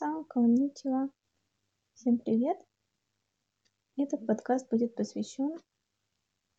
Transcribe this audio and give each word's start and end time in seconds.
Минасан, 0.00 0.24
конничева. 0.24 1.10
Всем 1.94 2.18
привет! 2.18 2.56
Этот 3.96 4.26
подкаст 4.26 4.70
будет 4.70 4.94
посвящен 4.94 5.58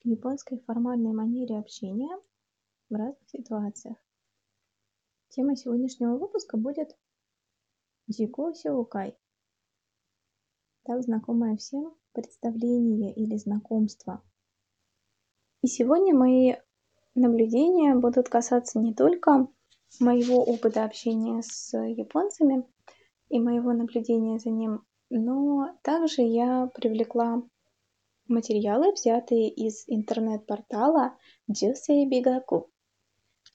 японской 0.03 0.59
формальной 0.59 1.13
манере 1.13 1.57
общения 1.57 2.17
в 2.89 2.95
разных 2.95 3.29
ситуациях. 3.29 3.97
Тема 5.29 5.55
сегодняшнего 5.55 6.17
выпуска 6.17 6.57
будет 6.57 6.97
Джико 8.09 8.53
Сиокай. 8.53 9.17
Так 10.83 11.01
знакомое 11.03 11.55
всем 11.55 11.95
представление 12.11 13.13
или 13.13 13.37
знакомство. 13.37 14.21
И 15.61 15.67
сегодня 15.67 16.13
мои 16.13 16.55
наблюдения 17.15 17.95
будут 17.95 18.27
касаться 18.27 18.79
не 18.79 18.93
только 18.93 19.47
моего 19.99 20.43
опыта 20.43 20.83
общения 20.83 21.41
с 21.41 21.77
японцами 21.77 22.67
и 23.29 23.39
моего 23.39 23.73
наблюдения 23.73 24.39
за 24.39 24.49
ним, 24.49 24.83
но 25.09 25.75
также 25.83 26.21
я 26.21 26.69
привлекла 26.73 27.43
материалы, 28.27 28.91
взятые 28.91 29.49
из 29.49 29.83
интернет-портала 29.87 31.17
Jusei 31.51 32.05
Bigaku, 32.09 32.67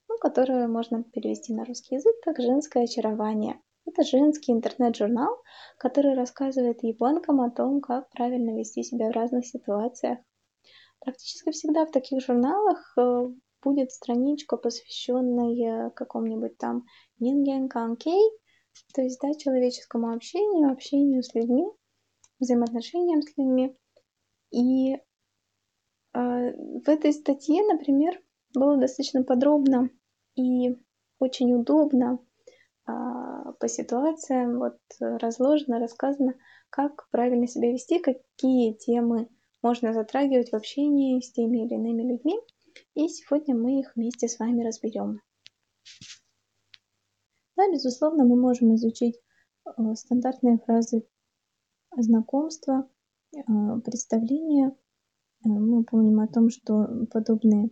ну, 0.09 0.19
которые 0.21 0.67
можно 0.67 1.05
перевести 1.05 1.53
на 1.53 1.65
русский 1.65 1.97
язык 1.97 2.15
как 2.23 2.39
«женское 2.41 2.85
очарование». 2.85 3.61
Это 3.87 4.03
женский 4.03 4.53
интернет-журнал, 4.53 5.43
который 5.79 6.15
рассказывает 6.15 6.83
японкам 6.83 7.41
о 7.43 7.51
том, 7.51 7.81
как 7.81 8.09
правильно 8.11 8.59
вести 8.59 8.83
себя 8.83 9.11
в 9.11 9.13
разных 9.13 9.47
ситуациях. 9.47 10.19
Практически 11.01 11.51
всегда 11.51 11.85
в 11.85 11.91
таких 11.91 12.23
журналах 12.23 12.95
э, 12.97 13.29
будет 13.63 13.93
страничка, 13.93 14.57
посвященная 14.57 15.91
какому-нибудь 15.91 16.57
там 16.57 16.87
нинген 17.19 17.69
канкей, 17.69 18.23
то 18.95 19.03
есть 19.03 19.21
да, 19.21 19.35
человеческому 19.35 20.13
общению, 20.13 20.73
общению 20.73 21.23
с 21.23 21.35
людьми, 21.35 21.67
взаимоотношениям 22.41 23.23
с 23.23 23.37
людьми. 23.37 23.77
И 24.51 24.95
э, 24.95 24.99
в 26.15 26.89
этой 26.89 27.13
статье, 27.13 27.63
например, 27.65 28.21
было 28.55 28.77
достаточно 28.77 29.23
подробно 29.23 29.91
и 30.37 30.77
очень 31.19 31.53
удобно 31.55 32.19
э, 32.87 32.93
по 33.59 33.69
ситуациям 33.69 34.59
вот 34.59 34.79
разложено, 35.01 35.79
рассказано, 35.79 36.35
как 36.71 37.09
правильно 37.11 37.47
себя 37.47 37.73
вести, 37.73 37.99
какие 37.99 38.75
темы 38.75 39.29
можно 39.63 39.93
затрагивать 39.93 40.51
в 40.51 40.57
общении 40.57 41.21
с 41.21 41.33
теми 41.33 41.65
или 41.65 41.75
иными 41.75 42.03
людьми. 42.03 42.39
И 42.95 43.09
сегодня 43.09 43.55
мы 43.57 43.81
их 43.81 43.93
вместе 43.95 44.29
с 44.29 44.39
вами 44.39 44.65
разберем. 44.65 45.21
Да, 47.57 47.71
безусловно, 47.71 48.25
мы 48.25 48.37
можем 48.37 48.75
изучить 48.75 49.21
э, 49.65 49.95
стандартные 49.95 50.59
фразы 50.59 51.07
знакомства, 51.97 52.89
э, 53.33 53.41
представления. 53.85 54.71
Э, 54.71 55.49
мы 55.49 55.85
помним 55.85 56.19
о 56.19 56.27
том, 56.27 56.51
что 56.51 57.07
подобные 57.13 57.71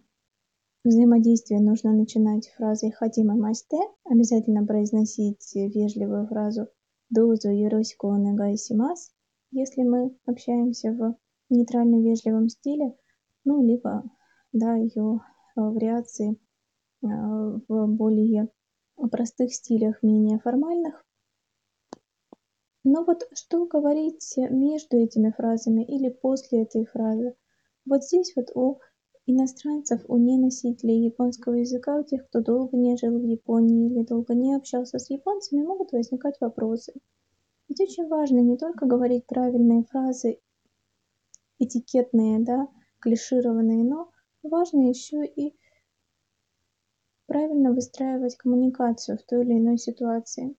взаимодействия 0.84 1.60
нужно 1.60 1.92
начинать 1.92 2.48
фразой 2.56 2.92
«хатима 2.92 3.34
масте», 3.34 3.78
обязательно 4.04 4.64
произносить 4.64 5.52
вежливую 5.54 6.28
фразу 6.28 6.68
«дозу 7.10 7.50
юросику 7.50 8.10
онегайсимас», 8.10 9.10
если 9.50 9.82
мы 9.82 10.16
общаемся 10.26 10.92
в 10.92 11.16
нейтрально-вежливом 11.50 12.48
стиле, 12.48 12.96
ну, 13.44 13.62
либо 13.62 14.04
да, 14.52 14.76
ее 14.76 15.20
вариации 15.56 16.38
в 17.02 17.86
более 17.88 18.48
простых 19.08 19.54
стилях, 19.54 20.02
менее 20.02 20.38
формальных. 20.38 21.04
Но 22.84 23.04
вот 23.04 23.28
что 23.32 23.66
говорить 23.66 24.34
между 24.36 24.96
этими 24.96 25.30
фразами 25.30 25.84
или 25.84 26.08
после 26.10 26.62
этой 26.62 26.84
фразы? 26.86 27.36
Вот 27.84 28.04
здесь 28.04 28.32
вот 28.34 28.50
у 28.54 28.80
иностранцев, 29.26 30.02
у 30.08 30.16
неносителей 30.16 31.04
японского 31.04 31.54
языка, 31.54 31.98
у 31.98 32.02
тех, 32.02 32.26
кто 32.26 32.40
долго 32.40 32.76
не 32.76 32.96
жил 32.96 33.18
в 33.18 33.24
Японии 33.24 33.90
или 33.90 34.04
долго 34.04 34.34
не 34.34 34.54
общался 34.54 34.98
с 34.98 35.10
японцами, 35.10 35.62
могут 35.62 35.92
возникать 35.92 36.36
вопросы. 36.40 36.92
Ведь 37.68 37.80
очень 37.80 38.08
важно 38.08 38.38
не 38.38 38.56
только 38.56 38.86
говорить 38.86 39.26
правильные 39.26 39.84
фразы, 39.84 40.40
этикетные, 41.58 42.40
да, 42.40 42.68
клишированные, 43.00 43.84
но 43.84 44.10
важно 44.42 44.88
еще 44.88 45.24
и 45.24 45.54
правильно 47.32 47.72
выстраивать 47.72 48.36
коммуникацию 48.36 49.16
в 49.16 49.22
той 49.22 49.42
или 49.42 49.54
иной 49.54 49.78
ситуации. 49.78 50.54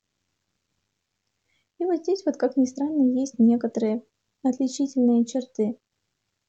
И 1.78 1.86
вот 1.86 1.98
здесь 1.98 2.24
вот, 2.26 2.36
как 2.36 2.58
ни 2.58 2.66
странно, 2.66 3.04
есть 3.16 3.38
некоторые 3.38 4.04
отличительные 4.42 5.24
черты. 5.24 5.78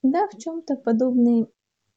Да, 0.03 0.27
в 0.29 0.39
чем-то 0.39 0.77
подобные 0.77 1.49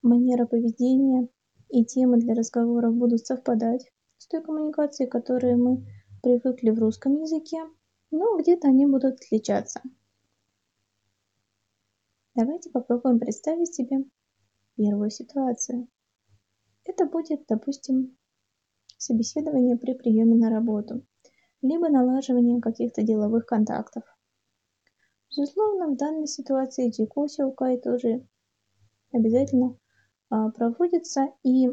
манеры 0.01 0.45
поведения 0.45 1.29
и 1.69 1.85
темы 1.85 2.17
для 2.17 2.33
разговора 2.33 2.91
будут 2.91 3.25
совпадать 3.25 3.89
с 4.17 4.27
той 4.27 4.43
коммуникацией, 4.43 5.09
которой 5.09 5.55
мы 5.55 5.85
привыкли 6.21 6.71
в 6.71 6.79
русском 6.79 7.21
языке, 7.21 7.63
но 8.11 8.37
где-то 8.37 8.67
они 8.67 8.85
будут 8.87 9.21
отличаться. 9.21 9.81
Давайте 12.35 12.71
попробуем 12.71 13.19
представить 13.19 13.73
себе 13.73 14.03
первую 14.75 15.11
ситуацию. 15.11 15.87
Это 16.99 17.07
будет, 17.07 17.45
допустим, 17.47 18.17
собеседование 18.97 19.77
при 19.77 19.93
приеме 19.93 20.33
на 20.35 20.49
работу, 20.49 21.05
либо 21.61 21.89
налаживание 21.89 22.59
каких-то 22.59 23.03
деловых 23.03 23.45
контактов. 23.45 24.03
Безусловно, 25.29 25.89
в 25.89 25.95
данной 25.95 26.25
ситуации 26.25 26.89
Джикоси 26.89 27.43
Укай 27.43 27.79
тоже 27.79 28.27
обязательно 29.11 29.77
а, 30.31 30.49
проводится, 30.49 31.27
и 31.43 31.69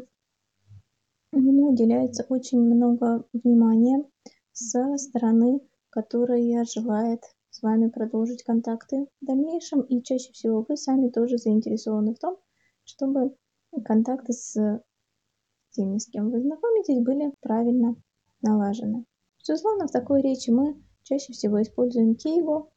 ему 1.31 1.71
уделяется 1.71 2.27
очень 2.29 2.61
много 2.61 3.27
внимания 3.33 4.07
со 4.51 4.95
стороны, 4.97 5.59
которая 5.89 6.63
желает 6.65 7.23
с 7.49 7.63
вами 7.63 7.89
продолжить 7.89 8.43
контакты 8.43 9.07
в 9.21 9.25
дальнейшем, 9.25 9.81
и 9.81 10.03
чаще 10.03 10.31
всего 10.33 10.63
вы 10.69 10.77
сами 10.77 11.09
тоже 11.09 11.39
заинтересованы 11.39 12.13
в 12.13 12.19
том, 12.19 12.37
чтобы 12.83 13.35
контакты 13.83 14.31
с 14.31 14.83
теми, 15.75 15.97
с 15.97 16.07
кем 16.07 16.31
вы 16.31 16.41
знакомитесь, 16.41 17.03
были 17.03 17.33
правильно 17.41 17.95
налажены. 18.41 19.05
Безусловно, 19.47 19.87
в 19.87 19.91
такой 19.91 20.21
речи 20.21 20.49
мы 20.49 20.81
чаще 21.03 21.33
всего 21.33 21.61
используем 21.61 22.15
кейго, 22.15 22.69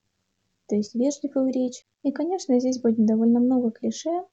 то 0.66 0.76
есть 0.76 0.94
вежливую 0.94 1.52
речь. 1.52 1.86
И, 2.02 2.12
конечно, 2.12 2.58
здесь 2.60 2.80
будет 2.80 3.04
довольно 3.06 3.40
много 3.40 3.70
клише 3.70 4.24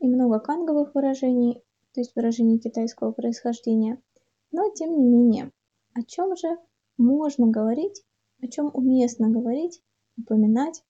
и 0.00 0.08
много 0.08 0.40
канговых 0.40 0.94
выражений, 0.94 1.62
то 1.92 2.00
есть 2.00 2.14
выражений 2.16 2.58
китайского 2.58 3.12
происхождения. 3.12 4.02
Но, 4.50 4.70
тем 4.74 4.96
не 4.96 5.04
менее, 5.04 5.52
о 5.94 6.02
чем 6.02 6.36
же 6.36 6.58
можно 6.96 7.46
говорить, 7.46 8.02
о 8.42 8.48
чем 8.48 8.70
уместно 8.74 9.28
говорить, 9.28 9.82
упоминать, 10.18 10.82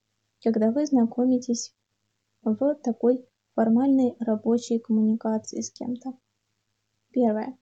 когда 0.43 0.71
вы 0.71 0.85
знакомитесь 0.85 1.75
в 2.41 2.75
такой 2.83 3.25
формальной 3.53 4.15
рабочей 4.19 4.79
коммуникации 4.79 5.61
с 5.61 5.71
кем-то. 5.71 6.13
Первое. 7.15 7.57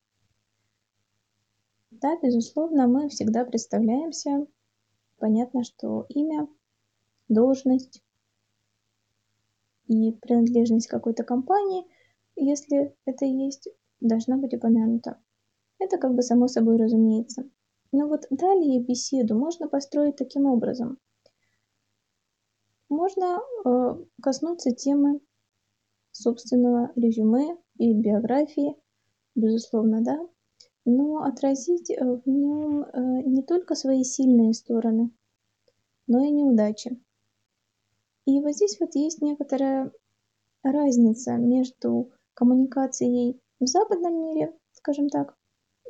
Да, 1.91 2.17
безусловно, 2.23 2.87
мы 2.87 3.07
всегда 3.09 3.45
представляемся. 3.45 4.47
Понятно, 5.19 5.63
что 5.63 6.07
имя, 6.09 6.47
должность 7.27 8.01
и 9.85 10.11
принадлежность 10.13 10.87
какой-то 10.87 11.23
компании, 11.23 11.85
если 12.35 12.97
это 13.05 13.25
есть, 13.25 13.69
должна 14.01 14.37
быть 14.37 14.55
упомянута. 14.55 15.21
Это 15.77 15.99
как 15.99 16.15
бы 16.15 16.23
само 16.23 16.47
собой 16.47 16.77
разумеется. 16.77 17.47
Но 17.91 18.07
вот 18.07 18.25
далее 18.31 18.83
беседу 18.83 19.37
можно 19.37 19.69
построить 19.69 20.15
таким 20.15 20.47
образом. 20.47 20.97
Можно 22.89 23.39
э, 23.65 24.03
коснуться 24.19 24.71
темы 24.71 25.21
собственного 26.11 26.91
резюме 26.95 27.55
и 27.77 27.93
биографии, 27.93 28.82
безусловно, 29.35 30.01
да, 30.01 30.19
но 30.85 31.23
отразить 31.23 31.89
э, 31.89 32.03
в 32.03 32.27
нем 32.27 32.83
э, 32.83 33.21
не 33.25 33.43
только 33.43 33.75
свои 33.75 34.03
сильные 34.03 34.53
стороны, 34.53 35.11
но 36.07 36.23
и 36.23 36.29
неудачи. 36.29 37.01
И 38.25 38.39
вот 38.39 38.53
здесь 38.53 38.77
вот 38.79 38.95
есть 38.95 39.21
некоторая 39.21 39.91
разница 40.63 41.33
между 41.33 42.11
коммуникацией 42.33 43.41
в 43.59 43.67
западном 43.67 44.21
мире, 44.23 44.57
скажем 44.71 45.09
так, 45.09 45.37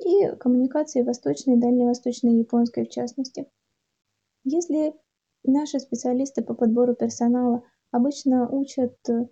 и 0.04 0.28
коммуникацией 0.40 1.06
восточной, 1.06 1.58
дальневосточной, 1.58 2.40
японской 2.40 2.86
в 2.86 2.90
частности. 2.90 3.50
Если 4.44 4.96
наши 5.44 5.80
специалисты 5.80 6.44
по 6.44 6.54
подбору 6.54 6.96
персонала 6.96 7.64
обычно 7.92 8.50
учат 8.50 8.98
э, 9.10 9.28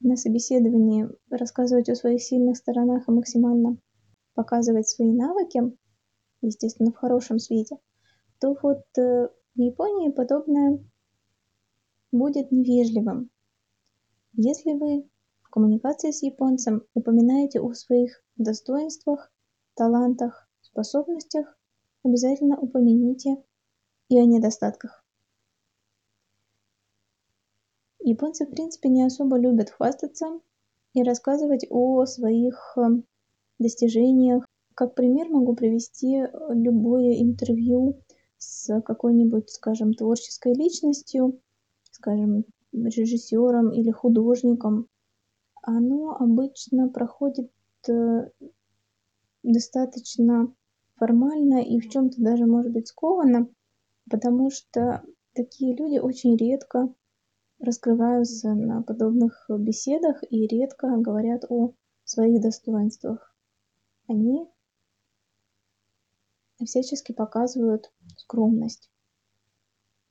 на 0.00 0.16
собеседовании 0.16 1.08
рассказывать 1.30 1.88
о 1.88 1.94
своих 1.94 2.22
сильных 2.22 2.56
сторонах 2.56 3.08
и 3.08 3.12
максимально 3.12 3.78
показывать 4.34 4.88
свои 4.88 5.12
навыки, 5.12 5.60
естественно, 6.42 6.92
в 6.92 6.96
хорошем 6.96 7.38
свете, 7.38 7.78
то 8.40 8.56
вот 8.62 8.84
э, 8.96 9.28
в 9.54 9.60
Японии 9.60 10.10
подобное 10.10 10.78
будет 12.12 12.52
невежливым. 12.52 13.30
Если 14.34 14.72
вы 14.72 15.08
в 15.42 15.50
коммуникации 15.50 16.10
с 16.10 16.22
японцем 16.22 16.84
упоминаете 16.94 17.60
о 17.60 17.72
своих 17.74 18.22
достоинствах, 18.36 19.32
талантах, 19.74 20.48
способностях, 20.60 21.58
обязательно 22.04 22.58
упомяните 22.58 23.42
и 24.08 24.18
о 24.18 24.24
недостатках. 24.24 24.97
Японцы, 28.08 28.46
в 28.46 28.50
принципе, 28.50 28.88
не 28.88 29.02
особо 29.02 29.36
любят 29.38 29.68
хвастаться 29.68 30.40
и 30.94 31.02
рассказывать 31.02 31.66
о 31.68 32.06
своих 32.06 32.72
эм, 32.78 33.04
достижениях. 33.58 34.46
Как 34.74 34.94
пример 34.94 35.28
могу 35.28 35.54
привести 35.54 36.16
э, 36.16 36.28
любое 36.54 37.20
интервью 37.20 38.00
с 38.38 38.80
какой-нибудь, 38.80 39.50
скажем, 39.50 39.92
творческой 39.92 40.54
личностью, 40.54 41.38
скажем, 41.90 42.46
режиссером 42.72 43.72
или 43.72 43.90
художником. 43.90 44.88
Оно 45.60 46.16
обычно 46.18 46.88
проходит 46.88 47.50
э, 47.88 48.30
достаточно 49.42 50.50
формально 50.94 51.62
и 51.62 51.78
в 51.78 51.90
чем-то 51.90 52.22
даже 52.22 52.46
может 52.46 52.72
быть 52.72 52.88
скованно, 52.88 53.48
потому 54.08 54.50
что 54.50 55.02
такие 55.34 55.76
люди 55.76 55.98
очень 55.98 56.34
редко 56.38 56.88
раскрываются 57.58 58.54
на 58.54 58.82
подобных 58.82 59.46
беседах 59.48 60.22
и 60.30 60.46
редко 60.46 60.96
говорят 60.98 61.44
о 61.48 61.74
своих 62.04 62.40
достоинствах. 62.40 63.34
Они 64.06 64.48
всячески 66.64 67.12
показывают 67.12 67.92
скромность. 68.16 68.90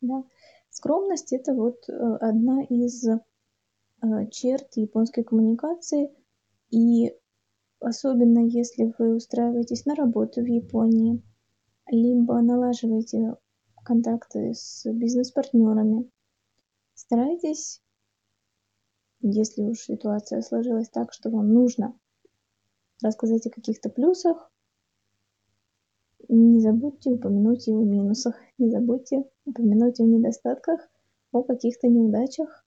Да? 0.02 0.24
Скромность 0.70 1.34
это 1.34 1.54
вот 1.54 1.90
э, 1.90 1.94
одна 1.94 2.64
из 2.64 3.04
э, 3.08 3.18
черт 4.32 4.76
японской 4.76 5.24
коммуникации, 5.24 6.12
и 6.70 7.16
особенно 7.80 8.40
если 8.40 8.94
вы 8.98 9.16
устраиваетесь 9.16 9.86
на 9.86 9.96
работу 9.96 10.42
в 10.42 10.46
Японии, 10.46 11.24
либо 11.90 12.42
налаживаете 12.42 13.38
контакты 13.84 14.54
с 14.54 14.86
бизнес-партнерами, 14.92 16.10
Старайтесь, 16.98 17.80
если 19.22 19.62
уж 19.62 19.82
ситуация 19.82 20.42
сложилась 20.42 20.90
так, 20.90 21.14
что 21.14 21.30
вам 21.30 21.54
нужно 21.54 21.96
рассказать 23.04 23.46
о 23.46 23.52
каких-то 23.52 23.90
плюсах, 23.90 24.52
не 26.28 26.60
забудьте 26.60 27.12
упомянуть 27.12 27.68
и 27.68 27.72
о 27.72 27.84
минусах, 27.84 28.36
не 28.58 28.72
забудьте 28.72 29.30
упомянуть 29.46 30.00
о 30.00 30.06
недостатках, 30.06 30.90
о 31.32 31.44
каких-то 31.44 31.88
неудачах. 31.88 32.66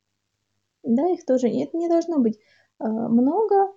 Да, 0.85 1.11
их 1.11 1.27
тоже 1.27 1.51
нет, 1.51 1.75
не 1.75 1.89
должно 1.89 2.21
быть 2.21 2.39
э, 2.39 2.87
много, 2.87 3.73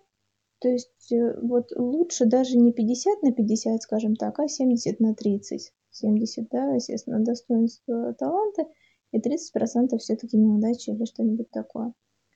то 0.59 0.69
есть 0.69 1.11
э, 1.11 1.35
вот 1.41 1.71
лучше 1.75 2.27
даже 2.27 2.59
не 2.59 2.71
50 2.71 3.23
на 3.23 3.33
50, 3.33 3.81
скажем 3.81 4.15
так, 4.15 4.39
а 4.39 4.47
70 4.47 4.99
на 4.99 5.15
30. 5.15 5.73
70, 5.89 6.47
да, 6.49 6.75
естественно, 6.75 7.19
достоинства, 7.21 8.13
таланты– 8.13 8.67
и 9.13 9.19
30% 9.19 9.99
все-таки 9.99 10.37
неудачи 10.37 10.89
или 10.89 11.05
что-нибудь 11.05 11.49
такое. 11.51 11.93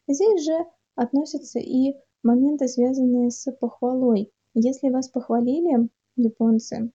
Здесь 0.07 0.45
же 0.45 0.57
относятся 0.95 1.59
и 1.59 1.95
моменты, 2.23 2.67
связанные 2.67 3.31
с 3.31 3.51
похвалой. 3.51 4.31
Если 4.53 4.89
вас 4.89 5.09
похвалили 5.09 5.89
японцы, 6.15 6.91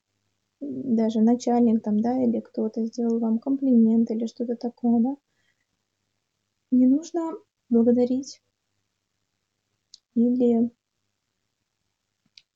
даже 0.61 1.21
начальник 1.21 1.83
там, 1.83 2.01
да, 2.01 2.23
или 2.23 2.41
кто-то 2.41 2.85
сделал 2.87 3.19
вам 3.19 3.39
комплимент 3.39 4.11
или 4.11 4.27
что-то 4.27 4.57
такое, 4.57 5.01
да, 5.01 5.17
не 6.71 6.87
нужно 6.87 7.33
благодарить 7.69 8.41
или 10.15 10.71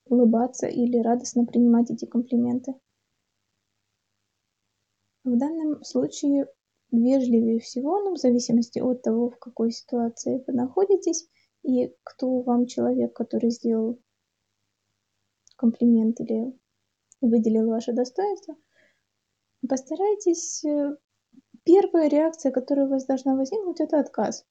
улыбаться 0.05 0.69
или 0.69 0.99
радостно 0.99 1.45
принимать 1.45 1.91
эти 1.91 2.05
комплименты. 2.05 2.75
В 5.25 5.37
данном 5.37 5.83
случае 5.83 6.47
вежливее 6.91 7.61
всего, 7.61 8.01
ну, 8.01 8.15
в 8.15 8.19
зависимости 8.19 8.79
от 8.79 9.03
того, 9.03 9.31
в 9.31 9.39
какой 9.39 9.73
ситуации 9.73 10.43
вы 10.47 10.53
находитесь 10.53 11.29
и 11.63 11.95
кто 12.05 12.41
вам 12.43 12.67
человек, 12.67 13.15
который 13.15 13.51
сделал 13.51 14.01
комплимент 15.57 16.21
или 16.21 16.59
выделил 17.21 17.69
ваше 17.69 17.93
достоинство, 17.93 18.57
постарайтесь... 19.69 20.65
Э, 20.65 20.97
первая 21.65 22.09
реакция, 22.09 22.53
которая 22.53 22.87
у 22.87 22.91
вас 22.91 23.05
должна 23.05 23.35
возникнуть, 23.35 23.81
это 23.81 23.99
отказ. 23.99 24.47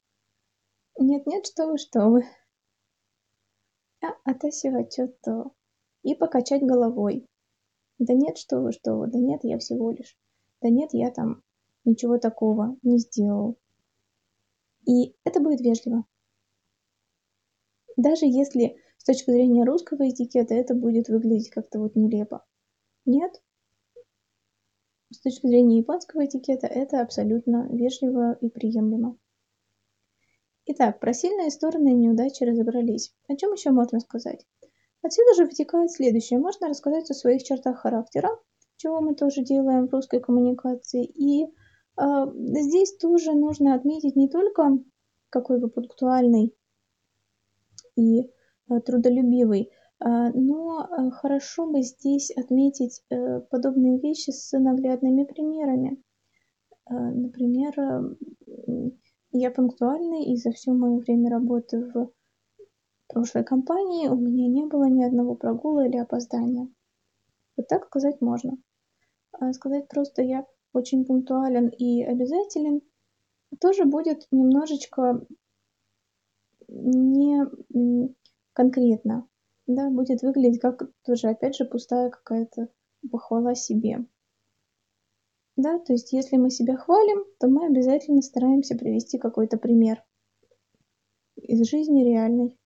Нет-нет, 0.98 1.46
что 1.46 1.66
вы, 1.66 1.78
что 1.78 2.10
вы. 2.10 2.24
А, 4.02 4.08
атасива 4.24 4.88
что-то. 4.88 5.52
И 6.02 6.14
покачать 6.14 6.62
головой. 6.62 7.26
Да 7.98 8.12
нет, 8.14 8.36
что 8.38 8.60
вы, 8.60 8.72
что 8.72 8.94
вы. 8.94 9.08
Да 9.08 9.18
нет, 9.18 9.40
я 9.42 9.58
всего 9.58 9.90
лишь. 9.90 10.16
Да 10.60 10.68
нет, 10.68 10.90
я 10.92 11.10
там 11.10 11.42
ничего 11.86 12.18
такого 12.18 12.76
не 12.82 12.98
сделал. 12.98 13.56
И 14.86 15.16
это 15.24 15.40
будет 15.40 15.60
вежливо. 15.60 16.04
Даже 17.96 18.26
если 18.26 18.76
с 18.98 19.04
точки 19.04 19.30
зрения 19.30 19.64
русского 19.64 20.08
этикета 20.08 20.54
это 20.54 20.74
будет 20.74 21.08
выглядеть 21.08 21.50
как-то 21.50 21.78
вот 21.80 21.96
нелепо. 21.96 22.44
Нет. 23.04 23.42
С 25.10 25.20
точки 25.20 25.46
зрения 25.46 25.78
японского 25.78 26.26
этикета 26.26 26.66
это 26.66 27.00
абсолютно 27.00 27.68
вежливо 27.70 28.36
и 28.40 28.48
приемлемо. 28.48 29.16
Итак, 30.66 30.98
про 30.98 31.14
сильные 31.14 31.50
стороны 31.50 31.90
и 31.92 31.94
неудачи 31.94 32.42
разобрались. 32.42 33.14
О 33.28 33.36
чем 33.36 33.52
еще 33.52 33.70
можно 33.70 34.00
сказать? 34.00 34.44
Отсюда 35.00 35.34
же 35.34 35.44
вытекает 35.44 35.92
следующее. 35.92 36.40
Можно 36.40 36.68
рассказать 36.68 37.08
о 37.08 37.14
своих 37.14 37.44
чертах 37.44 37.78
характера, 37.78 38.30
чего 38.76 39.00
мы 39.00 39.14
тоже 39.14 39.42
делаем 39.42 39.86
в 39.86 39.92
русской 39.92 40.18
коммуникации, 40.18 41.04
и 41.04 41.46
здесь 41.98 42.96
тоже 42.98 43.32
нужно 43.32 43.74
отметить 43.74 44.16
не 44.16 44.28
только 44.28 44.78
какой 45.30 45.60
вы 45.60 45.68
пунктуальный 45.68 46.54
и 47.96 48.30
а, 48.68 48.80
трудолюбивый, 48.80 49.70
а, 49.98 50.30
но 50.32 51.10
хорошо 51.12 51.66
бы 51.70 51.82
здесь 51.82 52.30
отметить 52.30 53.02
э, 53.10 53.40
подобные 53.40 53.98
вещи 53.98 54.30
с 54.30 54.56
наглядными 54.58 55.24
примерами. 55.24 56.02
Например, 56.88 58.16
я 59.32 59.50
пунктуальный, 59.50 60.26
и 60.26 60.36
за 60.36 60.52
все 60.52 60.72
мое 60.72 60.98
время 60.98 61.30
работы 61.30 61.80
в 61.80 62.12
прошлой 63.08 63.42
компании 63.42 64.06
у 64.06 64.14
меня 64.14 64.46
не 64.46 64.64
было 64.66 64.88
ни 64.88 65.02
одного 65.02 65.34
прогула 65.34 65.84
или 65.84 65.96
опоздания. 65.96 66.68
Вот 67.56 67.66
так 67.66 67.86
сказать 67.86 68.20
можно. 68.20 68.56
Сказать 69.50 69.88
просто 69.88 70.22
я 70.22 70.46
очень 70.76 71.04
пунктуален 71.04 71.68
и 71.68 72.02
обязателен, 72.04 72.82
тоже 73.60 73.84
будет 73.84 74.26
немножечко 74.30 75.26
не 76.68 77.44
конкретно, 78.52 79.28
да, 79.66 79.90
будет 79.90 80.22
выглядеть 80.22 80.60
как 80.60 80.90
тоже, 81.04 81.28
опять 81.28 81.56
же, 81.56 81.64
пустая 81.64 82.10
какая-то 82.10 82.68
похвала 83.10 83.54
себе. 83.54 84.06
Да, 85.56 85.78
то 85.78 85.94
есть 85.94 86.12
если 86.12 86.36
мы 86.36 86.50
себя 86.50 86.76
хвалим, 86.76 87.24
то 87.38 87.48
мы 87.48 87.66
обязательно 87.66 88.20
стараемся 88.20 88.76
привести 88.76 89.18
какой-то 89.18 89.56
пример 89.56 90.04
из 91.36 91.66
жизни 91.66 92.04
реальной. 92.04 92.58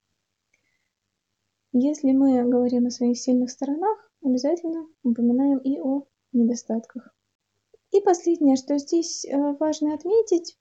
Если 1.73 2.11
мы 2.11 2.43
говорим 2.43 2.87
о 2.87 2.91
своих 2.91 3.19
сильных 3.19 3.51
сторонах, 3.51 4.11
обязательно 4.25 4.89
упоминаем 5.05 5.59
и 5.59 5.79
о 5.81 6.07
недостатках. 6.33 7.15
И 7.93 8.01
последнее, 8.01 8.55
что 8.55 8.79
здесь 8.79 9.25
э, 9.25 9.37
важно 9.59 9.95
отметить, 9.95 10.57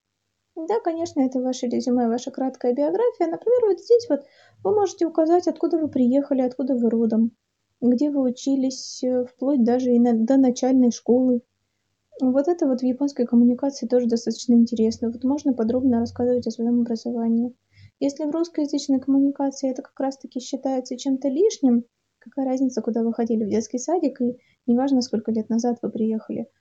да, 0.55 0.79
конечно, 0.79 1.21
это 1.21 1.39
ваше 1.39 1.67
резюме, 1.67 2.07
ваша 2.07 2.31
краткая 2.31 2.73
биография. 2.73 3.27
Например, 3.27 3.67
вот 3.67 3.79
здесь 3.79 4.07
вот 4.09 4.25
вы 4.63 4.73
можете 4.73 5.05
указать, 5.05 5.47
откуда 5.47 5.77
вы 5.77 5.89
приехали, 5.89 6.41
откуда 6.41 6.75
вы 6.75 6.89
родом, 6.89 7.31
где 7.81 8.09
вы 8.09 8.21
учились, 8.21 9.03
э, 9.03 9.25
вплоть 9.25 9.63
даже 9.63 9.91
и 9.91 9.99
на, 9.99 10.13
до 10.13 10.37
начальной 10.37 10.91
школы. 10.91 11.41
Вот 12.19 12.47
это 12.47 12.67
вот 12.67 12.81
в 12.81 12.83
японской 12.83 13.27
коммуникации 13.27 13.85
тоже 13.85 14.07
достаточно 14.07 14.53
интересно. 14.53 15.11
Вот 15.11 15.23
можно 15.23 15.53
подробно 15.53 15.99
рассказывать 15.99 16.47
о 16.47 16.51
своем 16.51 16.81
образовании. 16.81 17.55
Если 17.99 18.25
в 18.25 18.31
русскоязычной 18.31 18.99
коммуникации 18.99 19.69
это 19.69 19.83
как 19.83 19.99
раз-таки 19.99 20.39
считается 20.39 20.97
чем-то 20.97 21.27
лишним, 21.29 21.85
какая 22.17 22.47
разница, 22.47 22.81
куда 22.81 23.03
вы 23.03 23.13
ходили 23.13 23.45
в 23.45 23.49
детский 23.49 23.77
садик, 23.77 24.19
и 24.19 24.37
неважно, 24.65 25.01
сколько 25.01 25.31
лет 25.31 25.49
назад 25.49 25.77
вы 25.83 25.91
приехали– 25.91 26.47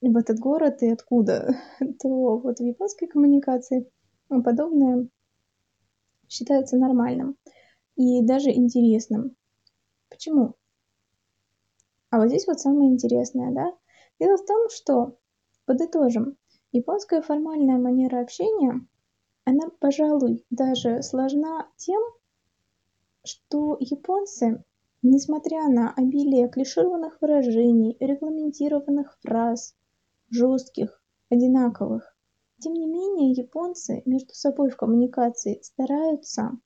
в 0.00 0.16
этот 0.16 0.38
город 0.38 0.82
и 0.82 0.88
откуда, 0.88 1.56
то 2.00 2.38
вот 2.38 2.58
в 2.58 2.62
японской 2.62 3.06
коммуникации 3.06 3.90
подобное 4.28 5.08
считается 6.28 6.76
нормальным 6.76 7.36
и 7.96 8.22
даже 8.22 8.50
интересным. 8.50 9.36
Почему? 10.10 10.54
А 12.10 12.18
вот 12.18 12.28
здесь 12.28 12.46
вот 12.46 12.60
самое 12.60 12.90
интересное, 12.90 13.52
да? 13.52 13.72
Дело 14.18 14.36
в 14.36 14.44
том, 14.46 14.68
что, 14.70 15.18
подытожим, 15.66 16.36
японская 16.72 17.22
формальная 17.22 17.78
манера 17.78 18.20
общения, 18.20 18.86
она, 19.44 19.68
пожалуй, 19.80 20.44
даже 20.50 21.02
сложна 21.02 21.68
тем, 21.76 22.00
что 23.24 23.76
японцы, 23.80 24.64
несмотря 25.02 25.68
на 25.68 25.92
обилие 25.92 26.48
клишированных 26.48 27.20
выражений, 27.20 27.96
регламентированных 28.00 29.18
фраз, 29.20 29.74
жестких, 30.30 31.02
одинаковых, 31.30 32.16
тем 32.58 32.74
не 32.74 32.86
менее 32.86 33.32
японцы 33.32 34.02
между 34.06 34.34
собой 34.34 34.70
в 34.70 34.76
коммуникации 34.76 35.60
стараются 35.62 36.58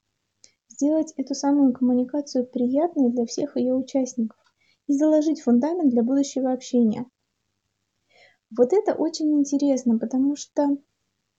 сделать 0.68 1.12
эту 1.16 1.34
самую 1.34 1.72
коммуникацию 1.72 2.46
приятной 2.46 3.10
для 3.10 3.26
всех 3.26 3.56
ее 3.56 3.74
участников 3.74 4.38
и 4.86 4.92
заложить 4.92 5.42
фундамент 5.42 5.90
для 5.90 6.02
будущего 6.02 6.52
общения. 6.52 7.06
Вот 8.56 8.72
это 8.72 8.94
очень 8.94 9.32
интересно, 9.38 9.98
потому 9.98 10.36
что 10.36 10.78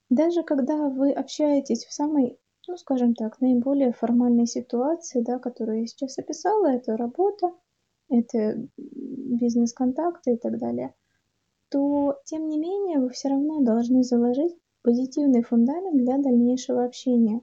даже 0.09 0.43
когда 0.43 0.89
вы 0.89 1.11
общаетесь 1.11 1.85
в 1.85 1.93
самой, 1.93 2.39
ну, 2.67 2.77
скажем 2.77 3.15
так, 3.15 3.41
наиболее 3.41 3.93
формальной 3.93 4.45
ситуации, 4.45 5.21
да, 5.21 5.39
которую 5.39 5.81
я 5.81 5.87
сейчас 5.87 6.17
описала, 6.19 6.67
это 6.67 6.95
работа, 6.95 7.51
это 8.09 8.67
бизнес-контакты 8.77 10.33
и 10.33 10.37
так 10.37 10.57
далее, 10.57 10.93
то, 11.71 12.19
тем 12.25 12.49
не 12.49 12.59
менее, 12.59 12.99
вы 12.99 13.09
все 13.09 13.29
равно 13.29 13.61
должны 13.61 14.03
заложить 14.03 14.53
позитивный 14.83 15.41
фундамент 15.41 15.97
для 15.97 16.17
дальнейшего 16.17 16.83
общения. 16.83 17.41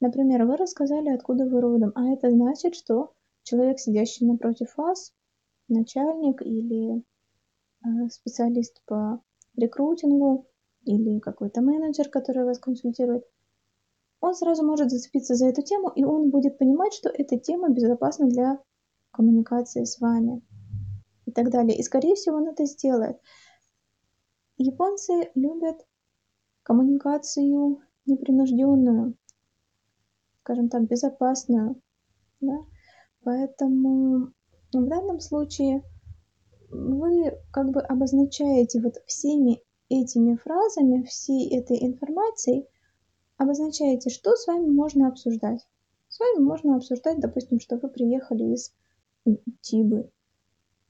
Например, 0.00 0.44
вы 0.44 0.56
рассказали, 0.56 1.08
откуда 1.08 1.46
вы 1.46 1.60
родом, 1.60 1.92
а 1.94 2.12
это 2.12 2.30
значит, 2.30 2.74
что 2.74 3.14
человек, 3.42 3.78
сидящий 3.78 4.26
напротив 4.26 4.76
вас, 4.76 5.12
начальник 5.68 6.42
или 6.42 6.98
э, 6.98 8.08
специалист 8.10 8.82
по 8.86 9.22
рекрутингу 9.56 10.46
или 10.84 11.18
какой-то 11.20 11.62
менеджер, 11.62 12.08
который 12.08 12.44
вас 12.44 12.58
консультирует, 12.58 13.24
он 14.20 14.34
сразу 14.34 14.64
может 14.64 14.90
зацепиться 14.90 15.34
за 15.34 15.46
эту 15.46 15.62
тему, 15.62 15.88
и 15.88 16.04
он 16.04 16.30
будет 16.30 16.58
понимать, 16.58 16.92
что 16.92 17.08
эта 17.08 17.38
тема 17.38 17.70
безопасна 17.70 18.28
для 18.28 18.58
коммуникации 19.10 19.84
с 19.84 19.98
вами 20.00 20.42
и 21.24 21.32
так 21.32 21.50
далее. 21.50 21.78
И, 21.78 21.82
скорее 21.82 22.14
всего, 22.14 22.36
он 22.36 22.48
это 22.48 22.66
сделает. 22.66 23.18
Японцы 24.62 25.30
любят 25.36 25.86
коммуникацию 26.64 27.80
непринужденную, 28.04 29.16
скажем 30.42 30.68
так, 30.68 30.86
безопасную. 30.86 31.80
Да? 32.42 32.58
Поэтому 33.22 34.34
в 34.70 34.86
данном 34.86 35.20
случае 35.20 35.82
вы 36.68 37.38
как 37.50 37.70
бы 37.70 37.80
обозначаете 37.80 38.82
вот 38.82 38.96
всеми 39.06 39.62
этими 39.88 40.36
фразами, 40.36 41.04
всей 41.04 41.48
этой 41.58 41.82
информацией, 41.82 42.68
обозначаете, 43.38 44.10
что 44.10 44.36
с 44.36 44.46
вами 44.46 44.68
можно 44.68 45.08
обсуждать. 45.08 45.66
С 46.08 46.20
вами 46.20 46.44
можно 46.44 46.76
обсуждать, 46.76 47.18
допустим, 47.18 47.60
что 47.60 47.78
вы 47.78 47.88
приехали 47.88 48.52
из 48.52 48.74
Тибы 49.62 50.10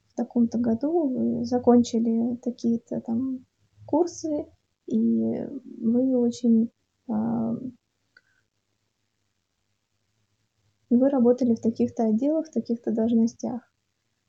в 0.08 0.14
таком-то 0.16 0.58
году, 0.58 1.06
вы 1.06 1.44
закончили 1.44 2.34
такие-то 2.38 3.00
там 3.00 3.46
курсы, 3.90 4.46
и 4.86 5.44
вы 5.80 6.16
очень 6.16 6.70
а, 7.08 7.54
вы 10.90 11.08
работали 11.08 11.54
в 11.54 11.60
таких-то 11.60 12.04
отделах, 12.04 12.46
в 12.46 12.52
таких-то 12.52 12.92
должностях. 12.92 13.62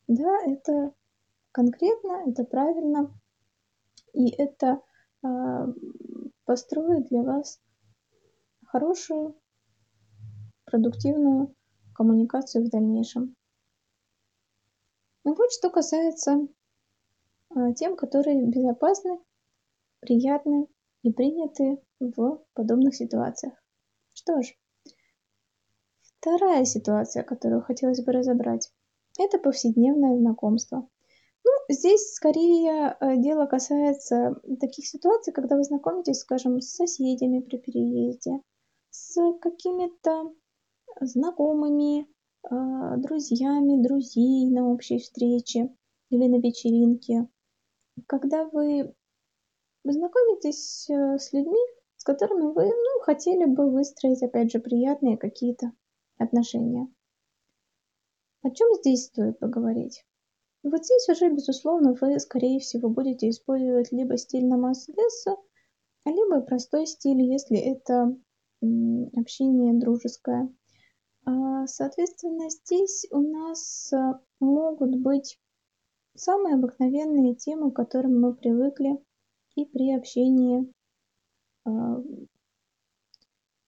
Да, 0.08 0.41
это 0.46 0.94
конкретно, 1.51 2.24
это 2.27 2.44
правильно, 2.44 3.12
и 4.13 4.30
это 4.30 4.82
э, 5.24 5.27
построит 6.46 7.08
для 7.08 7.24
вас 7.24 7.60
хорошую, 8.65 9.36
продуктивную 10.65 11.53
коммуникацию 11.94 12.65
в 12.65 12.70
дальнейшем. 12.70 13.36
Ну 15.24 15.36
вот 15.36 15.51
что 15.51 15.70
касается 15.70 16.48
э, 17.56 17.74
тем, 17.75 17.96
которые 17.96 18.48
безопасны, 18.48 19.20
приятны 20.01 20.67
и 21.03 21.12
приняты 21.12 21.81
в 22.00 22.43
подобных 22.53 22.96
ситуациях. 22.96 23.53
Что 24.13 24.41
ж, 24.41 24.53
Вторая 26.22 26.65
ситуация, 26.65 27.24
которую 27.24 27.63
хотелось 27.63 28.03
бы 28.03 28.12
разобрать, 28.12 28.72
это 29.17 29.39
повседневное 29.39 30.20
знакомство. 30.20 30.88
Ну, 31.43 31.51
здесь 31.67 32.13
скорее 32.13 32.96
э, 33.00 33.17
дело 33.17 33.48
касается 33.48 34.39
таких 34.60 34.86
ситуаций, 34.86 35.34
когда 35.34 35.55
вы 35.55 35.63
знакомитесь, 35.63 36.20
скажем, 36.20 36.62
с 36.62 36.75
соседями 36.75 37.39
при 37.39 37.58
переезде, 37.58 38.39
с 38.91 39.15
какими-то 39.39 40.31
знакомыми, 41.00 42.01
э, 42.03 42.98
друзьями, 42.98 43.81
друзей 43.81 44.48
на 44.51 44.72
общей 44.72 45.00
встрече 45.00 45.75
или 46.12 46.27
на 46.27 46.39
вечеринке. 46.39 47.29
Когда 48.05 48.46
вы 48.46 48.93
знакомитесь 49.83 50.89
э, 50.89 51.17
с 51.17 51.33
людьми, 51.33 51.59
с 51.97 52.03
которыми 52.03 52.53
вы 52.53 52.65
ну, 52.65 53.00
хотели 53.01 53.45
бы 53.45 53.69
выстроить, 53.69 54.23
опять 54.23 54.51
же, 54.51 54.59
приятные 54.59 55.17
какие-то 55.17 55.71
отношения. 56.17 56.88
О 58.43 58.50
чем 58.50 58.73
здесь 58.75 59.05
стоит 59.05 59.39
поговорить? 59.39 60.05
Вот 60.63 60.85
здесь 60.85 61.09
уже, 61.09 61.29
безусловно, 61.31 61.95
вы, 62.00 62.19
скорее 62.19 62.59
всего, 62.59 62.89
будете 62.89 63.29
использовать 63.29 63.91
либо 63.91 64.17
стиль 64.17 64.45
на 64.45 64.57
Мерседеса, 64.57 65.35
либо 66.05 66.41
простой 66.41 66.85
стиль, 66.85 67.21
если 67.21 67.57
это 67.57 68.15
общение 69.15 69.73
дружеское. 69.73 70.53
А, 71.25 71.67
соответственно, 71.67 72.50
здесь 72.50 73.05
у 73.11 73.19
нас 73.19 73.91
а, 73.93 74.19
могут 74.39 74.95
быть 74.95 75.39
самые 76.15 76.55
обыкновенные 76.55 77.35
темы, 77.35 77.71
к 77.71 77.75
которым 77.75 78.19
мы 78.19 78.35
привыкли 78.35 78.97
и 79.55 79.65
при 79.65 79.96
общении 79.96 80.72
а, 81.65 82.01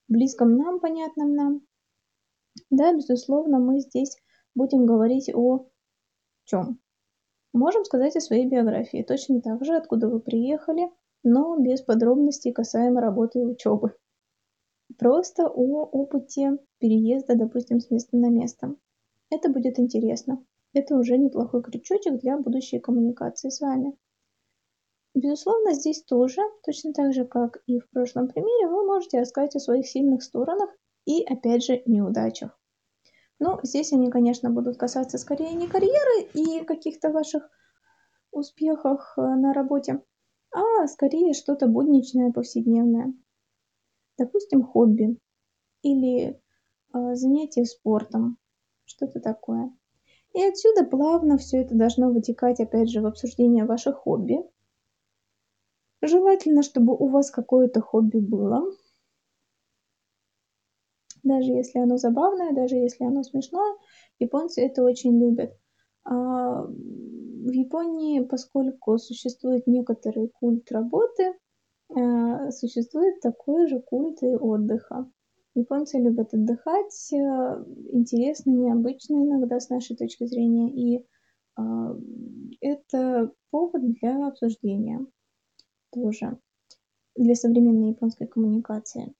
близком 0.08 0.56
нам, 0.56 0.80
понятном 0.80 1.36
нам. 1.36 1.62
Да, 2.70 2.94
безусловно, 2.94 3.60
мы 3.60 3.80
здесь 3.80 4.18
будем 4.56 4.86
говорить 4.86 5.34
о 5.34 5.68
чем? 6.46 6.80
Можем 7.54 7.86
сказать 7.86 8.16
о 8.16 8.22
своей 8.22 8.48
биографии, 8.48 9.04
точно 9.08 9.42
так 9.42 9.63
же, 9.63 9.75
откуда 9.75 10.08
вы 10.10 10.20
приехали, 10.20 10.90
но 11.24 11.58
без 11.58 11.82
подробностей 11.82 12.52
касаемо 12.52 13.00
работы 13.00 13.40
и 13.40 13.46
учебы. 13.46 13.96
Просто 14.98 15.48
о 15.48 15.84
опыте 15.86 16.58
переезда, 16.80 17.36
допустим, 17.36 17.80
с 17.80 17.90
места 17.90 18.18
на 18.18 18.30
место. 18.30 18.75
Это 19.30 19.50
будет 19.50 19.80
интересно. 19.80 20.44
Это 20.74 20.96
уже 20.96 21.18
неплохой 21.18 21.63
крючочек 21.63 22.20
для 22.20 22.38
будущей 22.38 22.80
коммуникации 22.80 23.50
с 23.50 23.62
вами. 23.62 23.96
Безусловно, 25.13 25.74
здесь 25.74 26.03
тоже, 26.03 26.41
точно 26.65 26.91
так 26.93 27.13
же, 27.13 27.25
как 27.25 27.62
и 27.67 27.79
в 27.79 27.89
прошлом 27.89 28.27
примере, 28.27 28.67
вы 28.67 28.86
можете 28.86 29.20
рассказать 29.20 29.55
о 29.55 29.60
своих 29.60 29.88
сильных 29.88 30.24
сторонах 30.24 30.70
и, 31.05 31.24
опять 31.24 31.63
же, 31.63 31.84
неудачах. 31.86 32.60
Ну, 33.39 33.60
здесь 33.63 33.93
они, 33.93 34.10
конечно, 34.10 34.50
будут 34.50 34.77
касаться 34.77 35.17
скорее 35.17 35.53
не 35.53 35.67
карьеры 35.67 36.29
и 36.34 36.63
каких-то 36.63 37.12
ваших 37.12 37.50
успехах 38.32 39.13
э, 39.17 39.22
на 39.22 39.53
работе, 39.53 40.01
а 40.51 40.88
скорее 40.88 41.34
что-то 41.34 41.67
будничное, 41.67 42.32
повседневное. 42.32 43.13
Допустим, 44.17 44.63
хобби 44.63 45.17
или 45.82 46.41
э, 46.93 47.15
занятие 47.15 47.65
спортом, 47.65 48.38
что-то 48.86 49.20
такое. 49.20 49.72
И 50.34 50.43
отсюда 50.43 50.84
плавно 50.84 51.38
все 51.38 51.58
это 51.58 51.75
должно 51.75 52.12
вытекать, 52.12 52.60
опять 52.60 52.89
же, 52.89 53.01
в 53.01 53.05
обсуждение 53.05 53.65
ваших 53.65 53.98
хобби. 53.98 54.39
Желательно, 56.04 56.64
чтобы 56.64 56.94
у 56.94 57.08
вас 57.08 57.32
какое-то 57.32 57.80
хобби 57.80 58.18
было, 58.20 58.62
даже 61.24 61.52
если 61.54 61.80
оно 61.80 61.96
забавное, 61.96 62.52
даже 62.54 62.76
если 62.76 63.06
оно 63.06 63.24
смешное, 63.24 63.78
японцы 64.20 64.62
это 64.62 64.84
очень 64.84 65.18
любят. 65.18 65.58
А 66.04 66.64
в 66.66 67.52
Японии, 67.52 68.20
поскольку 68.20 68.98
существует 68.98 69.66
некоторый 69.66 70.28
культ 70.28 70.70
работы, 70.74 71.36
а, 71.96 72.52
существует 72.52 73.22
такой 73.22 73.68
же 73.68 73.80
культ 73.80 74.22
и 74.24 74.36
отдыха. 74.36 75.10
Японцы 75.56 76.00
любят 76.00 76.34
отдыхать, 76.34 77.14
а, 77.14 77.64
интересно, 77.94 78.52
необычно 78.52 79.24
иногда 79.24 79.62
с 79.62 79.70
нашей 79.70 79.96
точки 79.96 80.26
зрения, 80.26 80.70
и 80.70 81.06
это 82.62 83.32
повод 83.52 83.94
для 83.94 84.28
обсуждения 84.28 85.06
тоже 85.94 86.38
для 87.16 87.36
современной 87.36 87.90
японской 87.90 88.26
коммуникации. 88.26 89.14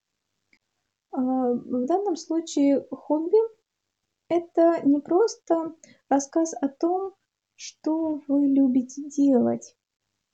А, 1.12 1.20
в 1.54 1.86
данном 1.86 2.16
случае 2.16 2.86
хобби– 2.90 3.38
это 4.30 4.82
не 4.84 5.00
просто 5.00 5.76
рассказ 6.10 6.54
о 6.60 6.68
том, 6.70 7.14
что 7.56 8.20
вы 8.28 8.48
любите 8.48 9.08
делать, 9.10 9.76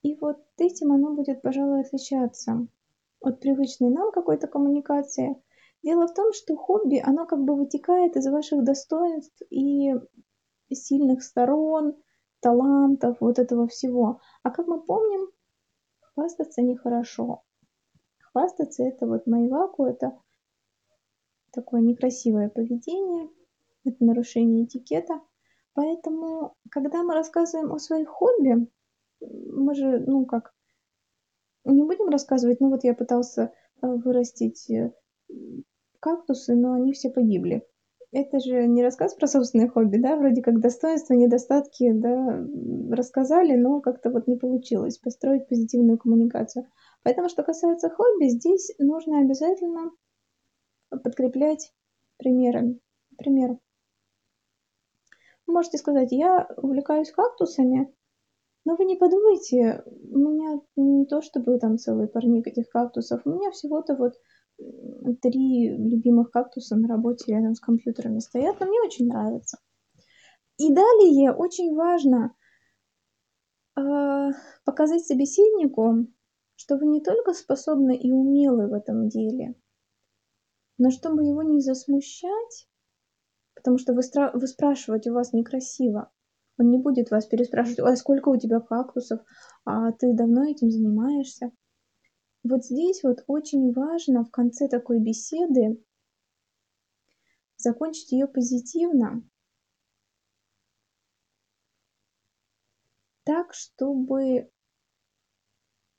И 0.01 0.15
вот 0.15 0.37
этим 0.57 0.93
оно 0.93 1.13
будет, 1.13 1.41
пожалуй, 1.41 1.81
отличаться 1.81 2.67
от 3.19 3.41
привычной 3.41 3.89
нам 3.89 4.11
какой-то 4.13 4.47
коммуникации. 4.47 5.35
Дело 5.83 6.07
в 6.07 6.13
том, 6.13 6.31
что 6.31 6.55
хобби, 6.55 7.01
оно 7.05 7.25
как 7.25 7.43
бы 7.43 7.55
вытекает 7.55 8.15
из 8.15 8.25
ваших 8.27 8.63
достоинств 8.63 9.41
и 9.49 9.93
сильных 10.71 11.21
сторон, 11.23 11.95
талантов, 12.39 13.17
вот 13.19 13.39
этого 13.39 13.67
всего. 13.67 14.21
А 14.43 14.51
как 14.51 14.67
мы 14.67 14.81
помним, 14.81 15.27
хвастаться 16.19 16.61
нехорошо. 16.61 17.43
Хвастаться 18.19 18.83
это 18.83 19.07
вот 19.07 19.25
майваку, 19.25 19.85
это 19.85 20.19
такое 21.51 21.81
некрасивое 21.81 22.49
поведение, 22.49 23.29
это 23.85 24.03
нарушение 24.03 24.65
этикета. 24.65 25.21
Поэтому, 25.73 26.57
когда 26.69 27.03
мы 27.03 27.13
рассказываем 27.13 27.71
о 27.71 27.79
своих 27.79 28.09
хобби, 28.09 28.67
мы 29.21 29.75
же, 29.75 29.99
ну 30.05 30.25
как, 30.25 30.53
не 31.63 31.83
будем 31.83 32.09
рассказывать, 32.09 32.59
ну 32.59 32.69
вот 32.69 32.83
я 32.83 32.93
пытался 32.93 33.53
э, 33.81 33.87
вырастить 33.87 34.69
э, 34.69 34.91
кактусы, 36.01 36.55
но 36.55 36.73
они 36.73 36.91
все 36.91 37.09
погибли. 37.09 37.65
Это 38.11 38.39
же 38.39 38.65
не 38.65 38.83
рассказ 38.83 39.13
про 39.13 39.27
собственное 39.27 39.69
хобби, 39.69 39.97
да, 39.97 40.15
вроде 40.15 40.41
как 40.41 40.59
достоинства, 40.59 41.13
недостатки, 41.13 41.91
да, 41.91 42.43
рассказали, 42.91 43.55
но 43.55 43.81
как-то 43.81 44.09
вот 44.09 44.25
не 44.27 44.35
получилось 44.35 44.97
построить 44.97 45.47
позитивную 45.47 45.99
коммуникацию. 45.99 46.65
Поэтому, 47.03 47.29
что 47.29 47.43
касается 47.43 47.89
хобби, 47.89 48.29
здесь 48.29 48.73
нужно 48.79 49.19
обязательно 49.19 49.91
подкреплять 50.89 51.71
примерами. 52.17 52.79
Пример. 53.15 53.59
Вы 55.45 55.53
можете 55.53 55.77
сказать, 55.77 56.11
я 56.11 56.47
увлекаюсь 56.57 57.11
кактусами, 57.11 57.93
но 58.65 58.75
вы 58.75 58.85
не 58.85 58.95
подумайте, 58.95 59.83
у 59.85 60.17
меня 60.17 60.61
не 60.75 61.05
то 61.05 61.21
чтобы 61.21 61.59
там 61.59 61.77
целый 61.77 62.07
парник 62.07 62.47
этих 62.47 62.69
кактусов, 62.69 63.21
у 63.25 63.29
меня 63.29 63.51
всего-то 63.51 63.95
вот 63.95 64.13
три 65.21 65.69
любимых 65.69 66.31
кактуса 66.31 66.75
на 66.75 66.87
работе 66.87 67.33
рядом 67.33 67.55
с 67.55 67.59
компьютерами 67.59 68.19
стоят, 68.19 68.59
но 68.59 68.65
мне 68.67 68.79
очень 68.81 69.07
нравится. 69.07 69.59
И 70.57 70.73
далее 70.73 71.31
очень 71.31 71.73
важно 71.75 72.35
э, 73.77 73.81
показать 74.65 75.05
собеседнику, 75.05 76.07
что 76.55 76.77
вы 76.77 76.87
не 76.87 77.01
только 77.01 77.33
способны 77.33 77.95
и 77.95 78.11
умелы 78.11 78.67
в 78.67 78.73
этом 78.73 79.07
деле, 79.07 79.55
но 80.77 80.91
чтобы 80.91 81.23
его 81.23 81.43
не 81.43 81.61
засмущать, 81.61 82.67
потому 83.55 83.77
что 83.77 83.93
вы, 83.93 84.01
стра- 84.01 84.31
вы 84.33 84.47
спрашивать 84.47 85.07
у 85.07 85.13
вас 85.13 85.33
некрасиво, 85.33 86.11
он 86.57 86.71
не 86.71 86.77
будет 86.77 87.09
вас 87.09 87.25
переспрашивать, 87.25 87.79
ой, 87.79 87.95
сколько 87.95 88.29
у 88.29 88.37
тебя 88.37 88.59
кактусов, 88.59 89.21
а 89.63 89.93
ты 89.93 90.13
давно 90.13 90.43
этим 90.43 90.69
занимаешься. 90.69 91.51
Вот 92.43 92.65
здесь 92.65 93.03
вот 93.03 93.23
очень 93.27 93.73
важно 93.73 94.23
в 94.23 94.31
конце 94.31 94.67
такой 94.67 94.99
беседы 94.99 95.83
закончить 97.57 98.11
ее 98.13 98.27
позитивно, 98.27 99.23
так, 103.25 103.53
чтобы 103.53 104.49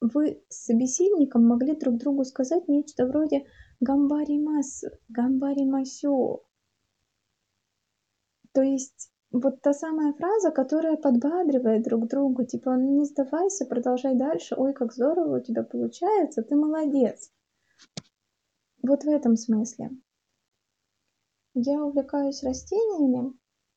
вы 0.00 0.42
с 0.49 0.64
собеседником 0.64 1.47
могли 1.47 1.76
друг 1.76 1.99
другу 1.99 2.25
сказать 2.25 2.68
нечто 2.68 3.06
вроде 3.06 3.47
«гамбаримас», 3.80 4.85
«гамбаримасё». 5.09 6.42
То 8.52 8.62
есть 8.62 9.09
вот 9.32 9.60
та 9.62 9.72
самая 9.72 10.12
фраза, 10.12 10.50
которая 10.50 10.97
подбадривает 10.97 11.84
друг 11.84 12.08
друга, 12.08 12.45
типа 12.45 12.71
не 12.71 13.04
сдавайся, 13.04 13.64
продолжай 13.64 14.16
дальше, 14.16 14.56
ой, 14.56 14.73
как 14.73 14.93
здорово 14.93 15.38
у 15.38 15.40
тебя 15.40 15.62
получается, 15.62 16.43
ты 16.43 16.56
молодец. 16.56 17.30
Вот 18.82 19.04
в 19.04 19.08
этом 19.08 19.36
смысле. 19.36 19.90
Я 21.54 21.84
увлекаюсь 21.84 22.43
растениями, 22.43 23.32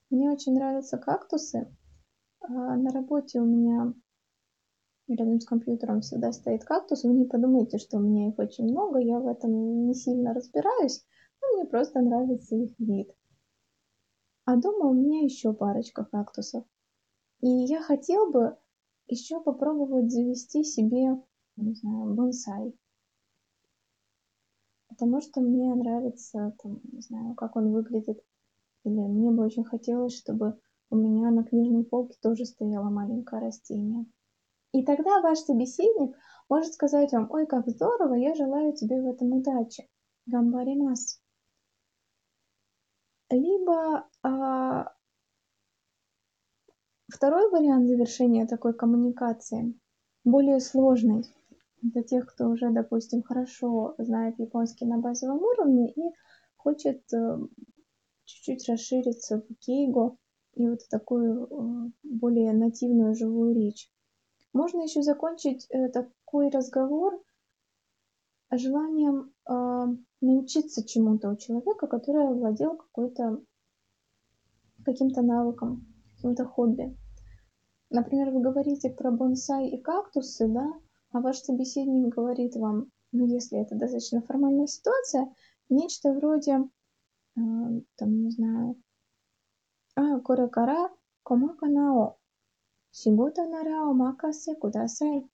мне 0.09 0.31
очень 0.31 0.53
нравятся 0.53 0.97
кактусы. 0.97 1.75
А 2.41 2.75
на 2.75 2.91
работе 2.91 3.39
у 3.39 3.45
меня 3.45 3.93
рядом 5.07 5.39
с 5.39 5.45
компьютером 5.45 6.01
всегда 6.01 6.31
стоит 6.31 6.63
кактус. 6.63 7.03
Вы 7.03 7.13
не 7.13 7.25
подумайте, 7.25 7.77
что 7.77 7.97
у 7.97 8.01
меня 8.01 8.29
их 8.29 8.39
очень 8.39 8.65
много, 8.65 8.99
я 8.99 9.19
в 9.19 9.27
этом 9.27 9.85
не 9.85 9.93
сильно 9.93 10.33
разбираюсь, 10.33 11.05
но 11.41 11.57
мне 11.57 11.65
просто 11.65 12.01
нравится 12.01 12.55
их 12.55 12.77
вид. 12.79 13.11
А 14.45 14.57
дома 14.57 14.89
у 14.89 14.93
меня 14.93 15.23
еще 15.23 15.53
парочка 15.53 16.03
кактусов. 16.03 16.65
И 17.39 17.47
я 17.47 17.81
хотел 17.81 18.29
бы 18.29 18.57
еще 19.07 19.41
попробовать 19.41 20.11
завести 20.11 20.63
себе, 20.63 21.21
не 21.55 21.73
знаю, 21.75 22.13
бонсай. 22.13 22.77
Потому 24.89 25.21
что 25.21 25.39
мне 25.39 25.73
нравится, 25.73 26.55
там, 26.61 26.81
не 26.91 27.01
знаю, 27.01 27.35
как 27.35 27.55
он 27.55 27.71
выглядит. 27.71 28.21
Или 28.83 28.99
мне 28.99 29.31
бы 29.31 29.45
очень 29.45 29.63
хотелось, 29.63 30.15
чтобы 30.15 30.59
у 30.89 30.97
меня 30.97 31.31
на 31.31 31.43
книжной 31.43 31.85
полке 31.85 32.17
тоже 32.21 32.45
стояло 32.45 32.89
маленькое 32.89 33.41
растение. 33.41 34.05
И 34.73 34.83
тогда 34.83 35.21
ваш 35.21 35.39
собеседник 35.39 36.15
может 36.49 36.73
сказать 36.73 37.13
вам, 37.13 37.31
ой, 37.31 37.47
как 37.47 37.69
здорово, 37.69 38.15
я 38.15 38.35
желаю 38.35 38.73
тебе 38.73 39.01
в 39.01 39.07
этом 39.07 39.31
удачи. 39.31 39.89
Гамбаримас 40.25 41.22
либо 43.33 44.07
а, 44.21 44.93
второй 47.07 47.49
вариант 47.49 47.87
завершения 47.87 48.45
такой 48.45 48.73
коммуникации, 48.73 49.79
более 50.23 50.59
сложный, 50.59 51.25
для 51.81 52.01
тех, 52.01 52.25
кто 52.27 52.47
уже, 52.49 52.71
допустим, 52.71 53.23
хорошо 53.23 53.95
знает 53.97 54.39
японский 54.39 54.85
на 54.85 54.99
базовом 54.99 55.39
уровне 55.39 55.91
и 55.91 56.13
хочет 56.55 57.01
э, 57.13 57.37
чуть-чуть 58.23 58.69
расшириться 58.69 59.41
в 59.41 59.55
кейго 59.55 60.15
и 60.53 60.65
вот 60.65 60.79
такую 60.89 61.45
э, 61.45 61.91
более 62.03 62.53
нативную 62.53 63.15
живую 63.15 63.53
речь. 63.53 63.91
Можно 64.53 64.83
еще 64.83 65.01
закончить 65.01 65.67
э, 65.69 65.89
такой 65.89 66.49
разговор 66.49 67.21
желанием 68.49 69.33
э, 69.45 69.97
научиться 70.23 70.85
чему-то 70.85 71.29
у 71.29 71.35
человека, 71.35 71.87
который 71.87 72.27
овладел 72.27 72.77
какой-то 72.77 73.41
каким-то 74.85 75.21
навыком, 75.21 75.85
каким-то 76.15 76.45
хобби. 76.45 76.97
Например, 77.89 78.31
вы 78.31 78.41
говорите 78.41 78.89
про 78.89 79.11
бонсай 79.11 79.67
и 79.69 79.81
кактусы, 79.81 80.47
да, 80.47 80.73
а 81.11 81.19
ваш 81.19 81.39
собеседник 81.39 82.13
говорит 82.15 82.55
вам, 82.55 82.91
ну, 83.11 83.25
если 83.27 83.59
это 83.59 83.75
достаточно 83.75 84.21
формальная 84.21 84.67
ситуация, 84.67 85.33
нечто 85.69 86.11
вроде, 86.13 86.53
э, 87.35 87.39
там, 87.95 88.23
не 88.23 88.31
знаю, 88.31 88.81
а, 89.95 90.19
коракара 90.19 90.89
комака 91.23 91.67
нао, 91.67 92.17
сигута 92.91 93.45
нарао 93.45 93.93
макасе 93.93 94.55
кудасай. 94.55 95.29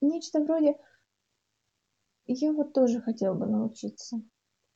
Нечто 0.00 0.40
вроде, 0.40 0.76
я 2.26 2.52
вот 2.52 2.72
тоже 2.72 3.00
хотел 3.00 3.34
бы 3.34 3.46
научиться. 3.46 4.22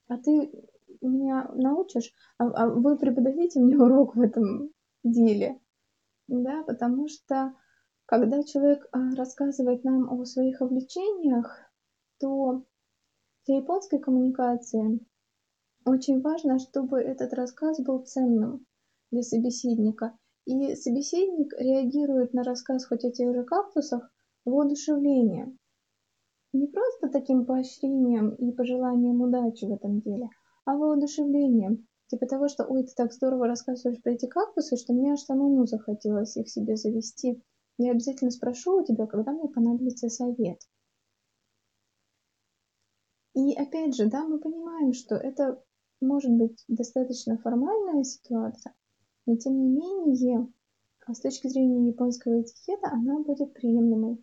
А 0.08 0.18
ты 0.18 0.52
меня 1.00 1.50
научишь? 1.54 2.12
А, 2.38 2.46
а 2.46 2.68
вы 2.68 2.98
преподадите 2.98 3.60
мне 3.60 3.76
урок 3.78 4.16
в 4.16 4.20
этом 4.20 4.70
деле? 5.02 5.60
Да, 6.26 6.62
потому 6.64 7.08
что 7.08 7.54
когда 8.06 8.42
человек 8.42 8.86
а, 8.92 9.14
рассказывает 9.14 9.84
нам 9.84 10.10
о 10.10 10.24
своих 10.24 10.60
увлечениях, 10.60 11.70
то 12.18 12.64
для 13.46 13.56
японской 13.58 13.98
коммуникации 13.98 15.00
очень 15.84 16.20
важно, 16.20 16.58
чтобы 16.58 17.00
этот 17.00 17.32
рассказ 17.32 17.80
был 17.80 18.04
ценным 18.04 18.66
для 19.10 19.22
собеседника. 19.22 20.18
И 20.44 20.74
собеседник 20.74 21.52
реагирует 21.58 22.34
на 22.34 22.42
рассказ 22.42 22.86
хоть 22.86 23.04
о 23.04 23.10
тех 23.10 23.34
же 23.34 23.44
кактусах 23.44 24.10
воодушевлением 24.44 25.58
не 26.52 26.66
просто 26.66 27.08
таким 27.08 27.44
поощрением 27.44 28.34
и 28.34 28.52
пожеланием 28.52 29.20
удачи 29.20 29.64
в 29.64 29.72
этом 29.72 30.00
деле, 30.00 30.30
а 30.64 30.76
воодушевлением. 30.76 31.86
Типа 32.08 32.26
того, 32.26 32.48
что 32.48 32.64
ой, 32.64 32.84
ты 32.84 32.92
так 32.96 33.12
здорово 33.12 33.46
рассказываешь 33.46 34.02
про 34.02 34.12
эти 34.12 34.26
кактусы, 34.26 34.76
что 34.76 34.94
мне 34.94 35.12
аж 35.12 35.20
самому 35.20 35.66
захотелось 35.66 36.36
их 36.36 36.48
себе 36.48 36.76
завести. 36.76 37.42
Я 37.76 37.92
обязательно 37.92 38.30
спрошу 38.30 38.80
у 38.80 38.84
тебя, 38.84 39.06
когда 39.06 39.32
мне 39.32 39.48
понадобится 39.48 40.08
совет. 40.08 40.58
И 43.34 43.54
опять 43.54 43.94
же, 43.94 44.06
да, 44.06 44.26
мы 44.26 44.40
понимаем, 44.40 44.94
что 44.94 45.14
это 45.14 45.62
может 46.00 46.32
быть 46.32 46.64
достаточно 46.66 47.38
формальная 47.38 48.04
ситуация, 48.04 48.74
но 49.26 49.36
тем 49.36 49.60
не 49.60 49.68
менее, 49.68 50.52
с 51.06 51.20
точки 51.20 51.48
зрения 51.48 51.88
японского 51.88 52.40
этикета, 52.40 52.88
она 52.90 53.20
будет 53.20 53.54
приемлемой. 53.54 54.22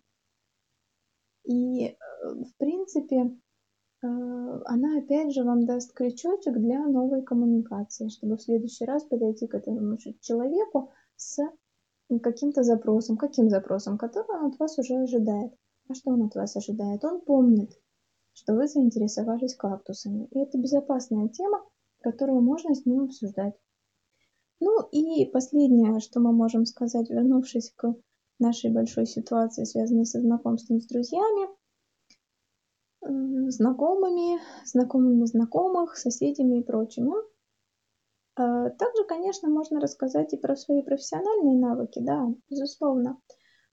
И, 1.46 1.86
э, 1.86 1.94
в 2.24 2.56
принципе, 2.58 3.16
э, 3.16 4.06
она 4.06 4.98
опять 4.98 5.32
же 5.32 5.44
вам 5.44 5.64
даст 5.64 5.92
крючочек 5.92 6.54
для 6.58 6.86
новой 6.86 7.22
коммуникации, 7.22 8.08
чтобы 8.08 8.36
в 8.36 8.42
следующий 8.42 8.84
раз 8.84 9.04
подойти 9.04 9.46
к 9.46 9.54
этому 9.54 9.96
человеку 10.20 10.90
с 11.16 11.38
каким-то 12.22 12.62
запросом. 12.62 13.16
Каким 13.16 13.48
запросом? 13.48 13.96
Который 13.96 14.38
он 14.38 14.52
от 14.52 14.58
вас 14.58 14.78
уже 14.78 14.94
ожидает. 14.96 15.52
А 15.88 15.94
что 15.94 16.10
он 16.10 16.24
от 16.24 16.34
вас 16.34 16.56
ожидает? 16.56 17.04
Он 17.04 17.20
помнит, 17.20 17.70
что 18.32 18.54
вы 18.54 18.66
заинтересовались 18.66 19.54
кактусами. 19.54 20.26
И 20.32 20.40
это 20.40 20.58
безопасная 20.58 21.28
тема, 21.28 21.64
которую 22.02 22.42
можно 22.42 22.74
с 22.74 22.84
ним 22.86 23.04
обсуждать. 23.04 23.54
Ну 24.58 24.88
и 24.90 25.26
последнее, 25.26 26.00
что 26.00 26.18
мы 26.20 26.32
можем 26.32 26.64
сказать, 26.64 27.08
вернувшись 27.10 27.72
к 27.76 27.94
нашей 28.38 28.70
большой 28.70 29.06
ситуации, 29.06 29.64
связанной 29.64 30.06
со 30.06 30.20
знакомством 30.20 30.80
с 30.80 30.86
друзьями, 30.86 31.48
знакомыми, 33.50 34.40
знакомыми 34.64 35.24
знакомых, 35.26 35.96
соседями 35.96 36.60
и 36.60 36.64
прочими. 36.64 37.12
А, 38.34 38.70
также, 38.70 39.04
конечно, 39.04 39.48
можно 39.48 39.80
рассказать 39.80 40.32
и 40.34 40.36
про 40.36 40.56
свои 40.56 40.82
профессиональные 40.82 41.58
навыки, 41.58 42.00
да, 42.00 42.26
безусловно. 42.50 43.20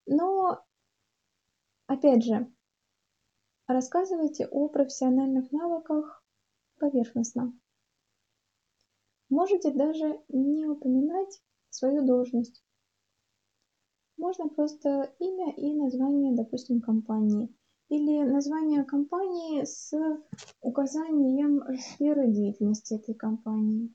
Но, 0.05 0.63
опять 1.87 2.23
же, 2.23 2.51
рассказывайте 3.67 4.47
о 4.47 4.69
профессиональных 4.69 5.51
навыках 5.51 6.23
поверхностно. 6.79 7.53
Можете 9.29 9.71
даже 9.71 10.21
не 10.29 10.67
упоминать 10.67 11.41
свою 11.69 12.05
должность. 12.05 12.63
Можно 14.17 14.47
просто 14.49 15.13
имя 15.19 15.53
и 15.55 15.73
название, 15.73 16.35
допустим, 16.35 16.81
компании. 16.81 17.53
Или 17.89 18.23
название 18.23 18.83
компании 18.83 19.63
с 19.63 19.91
указанием 20.61 21.61
сферы 21.77 22.27
деятельности 22.27 22.95
этой 22.95 23.13
компании. 23.13 23.93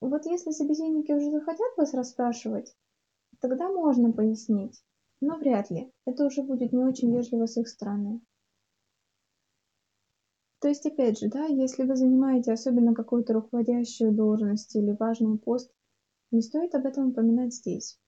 Вот 0.00 0.24
если 0.26 0.50
собеседники 0.50 1.12
уже 1.12 1.30
захотят 1.30 1.76
вас 1.76 1.94
расспрашивать, 1.94 2.74
тогда 3.40 3.68
можно 3.70 4.12
пояснить, 4.12 4.82
но 5.20 5.36
вряд 5.36 5.70
ли. 5.70 5.92
Это 6.06 6.24
уже 6.26 6.42
будет 6.42 6.72
не 6.72 6.84
очень 6.84 7.14
вежливо 7.14 7.46
с 7.46 7.56
их 7.56 7.68
стороны. 7.68 8.20
То 10.60 10.68
есть, 10.68 10.84
опять 10.84 11.18
же, 11.18 11.28
да, 11.28 11.46
если 11.46 11.84
вы 11.84 11.96
занимаете 11.96 12.52
особенно 12.52 12.94
какую-то 12.94 13.32
руководящую 13.32 14.12
должность 14.12 14.76
или 14.76 14.92
важный 14.92 15.38
пост, 15.38 15.72
не 16.30 16.42
стоит 16.42 16.74
об 16.74 16.86
этом 16.86 17.08
упоминать 17.08 17.54
здесь. 17.54 17.98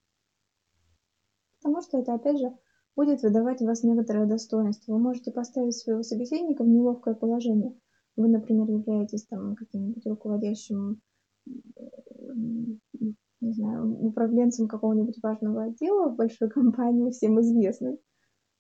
Потому 1.62 1.83
что 1.83 1.98
это, 1.98 2.14
опять 2.14 2.38
же, 2.38 2.53
будет 2.96 3.22
выдавать 3.22 3.62
у 3.62 3.66
вас 3.66 3.83
некоторое 3.83 4.27
достоинство. 4.27 4.92
Вы 4.92 4.98
можете 4.98 5.31
поставить 5.31 5.77
своего 5.77 6.03
собеседника 6.03 6.64
в 6.64 6.68
неловкое 6.68 7.14
положение. 7.14 7.79
Вы, 8.16 8.29
например, 8.29 8.68
являетесь 8.68 9.27
там 9.27 9.55
каким-нибудь 9.55 10.05
руководящим, 10.07 11.01
не 11.44 13.53
знаю, 13.53 14.05
управленцем 14.05 14.68
какого-нибудь 14.68 15.18
важного 15.22 15.64
отдела 15.64 16.11
в 16.11 16.16
большой 16.16 16.51
компании, 16.51 17.11
всем 17.11 17.40
известной, 17.40 17.98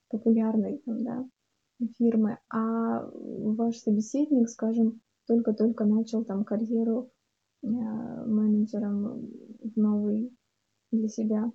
популярной, 0.08 0.78
там, 0.86 1.04
да, 1.04 1.28
фирмы, 1.98 2.38
а 2.48 3.10
ваш 3.12 3.78
собеседник, 3.78 4.48
скажем, 4.48 5.00
только-только 5.26 5.84
начал 5.84 6.24
там 6.24 6.44
карьеру 6.44 7.10
э, 7.62 7.66
менеджером 7.66 9.28
в 9.60 9.76
новой 9.76 10.34
для 10.90 11.08
себя 11.08 11.52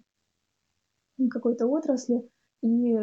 какой-то 1.30 1.68
отрасли, 1.68 2.30
и 2.62 2.98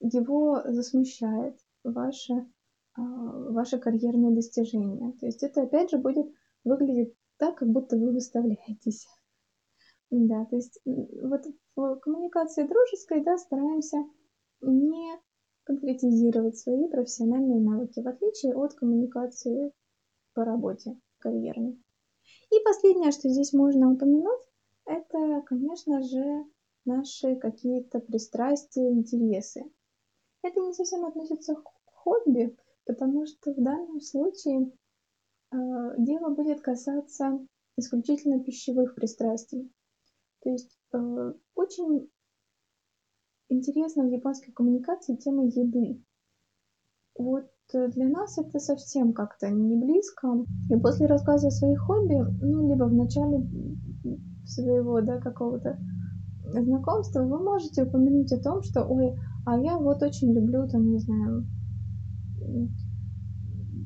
его 0.00 0.62
засмущает 0.66 1.58
ваше, 1.82 2.46
а, 2.94 3.02
ваши 3.02 3.78
карьерные 3.78 4.34
достижения. 4.34 5.12
То 5.20 5.26
есть 5.26 5.42
это 5.42 5.62
опять 5.62 5.90
же 5.90 5.98
будет 5.98 6.26
выглядеть 6.64 7.14
так, 7.38 7.56
как 7.56 7.68
будто 7.68 7.96
вы 7.96 8.12
выставляетесь. 8.12 9.06
Да, 10.10 10.44
то 10.44 10.56
есть 10.56 10.80
вот 10.84 11.42
в 11.74 11.96
коммуникации 11.96 12.66
дружеской, 12.66 13.24
да, 13.24 13.36
стараемся 13.36 13.96
не 14.60 15.18
конкретизировать 15.64 16.58
свои 16.58 16.88
профессиональные 16.88 17.60
навыки, 17.60 18.00
в 18.00 18.06
отличие 18.06 18.54
от 18.54 18.74
коммуникации 18.74 19.72
по 20.34 20.44
работе 20.44 21.00
карьерной. 21.18 21.82
И 22.50 22.60
последнее, 22.64 23.10
что 23.10 23.28
здесь 23.28 23.52
можно 23.52 23.92
упомянуть, 23.92 24.42
это, 24.86 25.42
конечно 25.46 26.02
же, 26.02 26.44
наши 26.84 27.36
какие-то 27.36 28.00
пристрастия, 28.00 28.90
интересы. 28.90 29.64
Это 30.42 30.60
не 30.60 30.72
совсем 30.72 31.04
относится 31.04 31.54
к 31.54 31.64
хобби, 31.86 32.56
потому 32.84 33.26
что 33.26 33.52
в 33.52 33.62
данном 33.62 34.00
случае 34.00 34.70
э, 35.50 35.56
дело 35.98 36.34
будет 36.34 36.60
касаться 36.60 37.46
исключительно 37.76 38.42
пищевых 38.42 38.94
пристрастий. 38.94 39.72
То 40.42 40.50
есть 40.50 40.78
э, 40.92 41.32
очень 41.54 42.10
интересна 43.48 44.04
в 44.04 44.10
японской 44.10 44.52
коммуникации 44.52 45.16
тема 45.16 45.46
еды. 45.46 46.02
Вот 47.16 47.50
э, 47.72 47.88
для 47.88 48.08
нас 48.08 48.38
это 48.38 48.58
совсем 48.58 49.12
как-то 49.12 49.48
не 49.50 49.76
близко. 49.76 50.44
И 50.70 50.76
после 50.76 51.06
рассказа 51.06 51.48
о 51.48 51.50
своих 51.50 51.80
хобби, 51.80 52.16
ну, 52.42 52.68
либо 52.68 52.84
в 52.84 52.94
начале 52.94 53.46
своего, 54.44 55.00
да, 55.00 55.18
какого-то 55.20 55.78
знакомства, 56.44 57.22
вы 57.22 57.42
можете 57.42 57.84
упомянуть 57.84 58.32
о 58.32 58.40
том, 58.40 58.62
что, 58.62 58.84
ой, 58.84 59.16
а 59.46 59.58
я 59.58 59.78
вот 59.78 60.02
очень 60.02 60.32
люблю, 60.32 60.66
там, 60.68 60.90
не 60.90 60.98
знаю, 60.98 61.46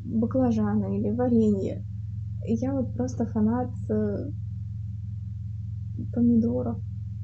баклажаны 0.04 0.98
или 0.98 1.10
варенье. 1.10 1.84
Я 2.46 2.72
вот 2.72 2.94
просто 2.94 3.26
фанат 3.26 3.70
э, 3.90 4.30
помидоров 6.12 6.80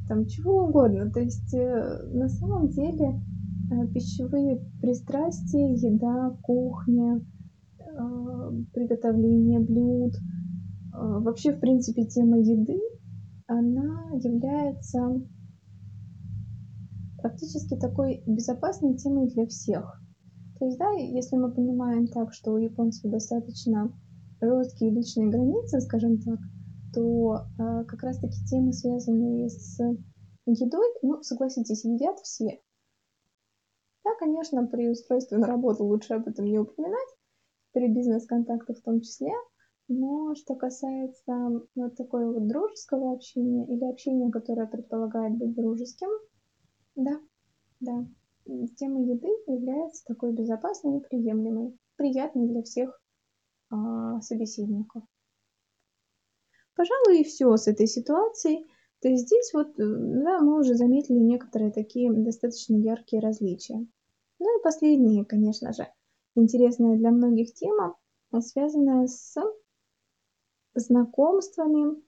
там 0.09 0.27
чего 0.27 0.67
угодно. 0.67 1.11
То 1.11 1.21
есть 1.21 1.55
э, 1.55 2.09
на 2.13 2.29
самом 2.29 2.69
деле 2.69 3.21
э, 3.71 3.87
пищевые 3.89 4.61
пристрастия, 4.81 5.75
еда, 5.75 6.37
кухня, 6.43 7.21
приготовление 8.73 9.61
блюд, 9.61 10.15
вообще, 10.93 11.53
в 11.53 11.61
принципе, 11.61 12.07
тема 12.07 12.39
еды, 12.41 12.81
она 13.47 14.11
является 14.15 15.21
практически 17.19 17.77
такой 17.77 18.23
безопасной 18.27 18.97
темой 18.97 19.29
для 19.29 19.47
всех. 19.47 20.01
То 20.59 20.67
есть, 20.67 20.79
да, 20.79 20.91
если 20.93 21.37
мы 21.37 21.53
понимаем 21.53 22.07
так, 22.07 22.33
что 22.33 22.53
у 22.53 22.59
японцев 22.59 23.11
достаточно 23.11 23.93
жесткие 24.41 24.91
личные 24.91 25.31
границы, 25.31 25.81
скажем 25.81 26.19
так, 26.21 26.39
то 26.93 27.47
э, 27.59 27.85
как 27.85 28.03
раз-таки 28.03 28.37
темы, 28.45 28.73
связанные 28.73 29.49
с 29.49 29.79
едой, 30.47 30.87
ну, 31.03 31.23
согласитесь, 31.23 31.85
едят 31.85 32.19
все. 32.21 32.61
Да, 34.05 34.11
конечно, 34.19 34.67
при 34.67 34.89
устройстве 34.91 35.39
на 35.39 35.47
работу 35.47 35.85
лучше 35.85 36.15
об 36.15 36.29
этом 36.29 36.45
не 36.45 36.59
упоминать, 36.59 37.09
при 37.73 37.89
бизнес-контактах 37.89 38.79
в 38.79 38.83
том 38.83 39.01
числе, 39.01 39.33
но 39.89 40.35
что 40.35 40.55
касается 40.55 41.63
вот 41.75 41.97
такой 41.97 42.33
вот 42.33 42.47
дружеского 42.47 43.13
общения 43.13 43.67
или 43.67 43.85
общения, 43.85 44.31
которое 44.31 44.67
предполагает 44.67 45.37
быть 45.37 45.55
дружеским, 45.55 46.09
да, 46.97 47.21
да, 47.81 48.07
тема 48.77 49.03
еды 49.03 49.29
является 49.47 50.05
такой 50.07 50.33
безопасной 50.33 50.99
и 50.99 51.03
приемлемой, 51.03 51.79
приятной 51.97 52.49
для 52.49 52.63
всех 52.63 53.01
а, 53.71 54.21
собеседников. 54.21 55.03
Пожалуй, 56.77 57.21
и 57.21 57.25
все 57.25 57.57
с 57.57 57.69
этой 57.69 57.87
ситуацией. 57.87 58.67
То 59.01 59.09
есть 59.09 59.27
здесь 59.27 59.53
вот, 59.53 59.79
э, 59.79 59.85
да, 59.85 60.41
мы 60.41 60.59
уже 60.59 60.75
заметили 60.75 61.19
некоторые 61.19 61.71
такие 61.71 62.13
достаточно 62.13 62.75
яркие 62.75 63.21
различия. 63.21 63.87
Ну 64.39 64.59
и 64.59 64.63
последняя, 64.63 65.25
конечно 65.25 65.73
же, 65.73 65.87
интересная 66.35 66.97
для 66.97 67.11
многих 67.11 67.55
тема, 67.55 67.97
связанная 68.41 69.07
с 69.07 69.37
знакомствами 70.75 72.03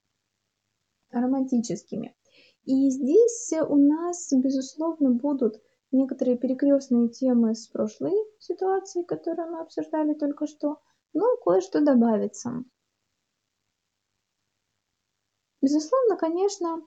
романтическими. 1.11 2.17
И 2.65 2.91
здесь 2.91 3.53
у 3.69 3.77
нас, 3.77 4.33
безусловно, 4.33 5.13
будут 5.13 5.63
некоторые 5.93 6.37
перекрестные 6.37 7.09
темы 7.09 7.55
с 7.55 7.69
прошлой 7.69 8.15
ситуации, 8.41 9.05
которую 9.05 9.53
мы 9.53 9.61
обсуждали 9.61 10.15
только 10.15 10.47
что, 10.47 10.81
но 11.13 11.37
кое-что 11.45 11.81
добавится. 11.81 12.65
Безусловно, 15.63 16.17
конечно, 16.17 16.83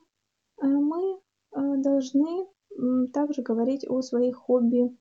э, 0.62 0.66
мы 0.66 1.16
э, 1.16 1.76
должны 1.78 2.46
также 3.12 3.42
говорить 3.42 3.84
о 3.88 4.00
своих 4.00 4.36
хобби 4.36 4.96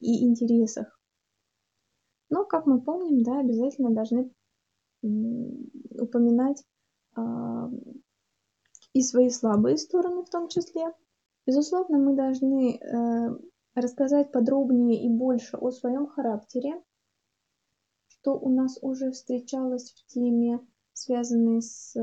и 0.00 0.26
интересах. 0.26 0.98
Но, 2.30 2.44
как 2.44 2.66
мы 2.66 2.80
помним, 2.80 3.22
да, 3.22 3.40
обязательно 3.40 3.90
должны 3.90 4.32
упоминать 5.02 6.64
а, 7.14 7.70
и 8.92 9.02
свои 9.02 9.30
слабые 9.30 9.76
стороны 9.76 10.22
в 10.24 10.30
том 10.30 10.48
числе. 10.48 10.92
Безусловно, 11.46 11.98
мы 11.98 12.14
должны 12.14 12.76
э, 12.76 13.36
рассказать 13.74 14.30
подробнее 14.30 15.04
и 15.04 15.08
больше 15.08 15.56
о 15.56 15.70
своем 15.70 16.06
характере, 16.06 16.80
что 18.06 18.38
у 18.38 18.48
нас 18.48 18.78
уже 18.80 19.10
встречалось 19.10 19.90
в 19.92 20.06
теме, 20.06 20.60
связанной 20.92 21.62
с 21.62 21.96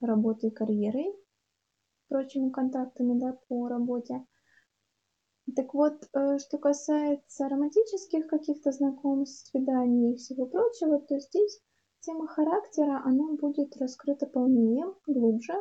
работой, 0.00 0.50
карьерой. 0.50 1.14
прочими 2.08 2.48
контактами, 2.50 3.18
да, 3.18 3.38
по 3.48 3.68
работе. 3.68 4.24
Так 5.56 5.74
вот, 5.74 6.08
э, 6.12 6.38
что 6.38 6.58
касается 6.58 7.48
романтических 7.48 8.26
каких-то 8.26 8.72
знакомств, 8.72 9.50
свиданий 9.50 10.12
и 10.12 10.16
всего 10.16 10.46
прочего, 10.46 10.98
то 11.00 11.18
здесь 11.18 11.60
тема 12.00 12.26
характера, 12.26 13.02
она 13.04 13.32
будет 13.32 13.76
раскрыта 13.76 14.26
полнее, 14.26 14.86
глубже. 15.06 15.54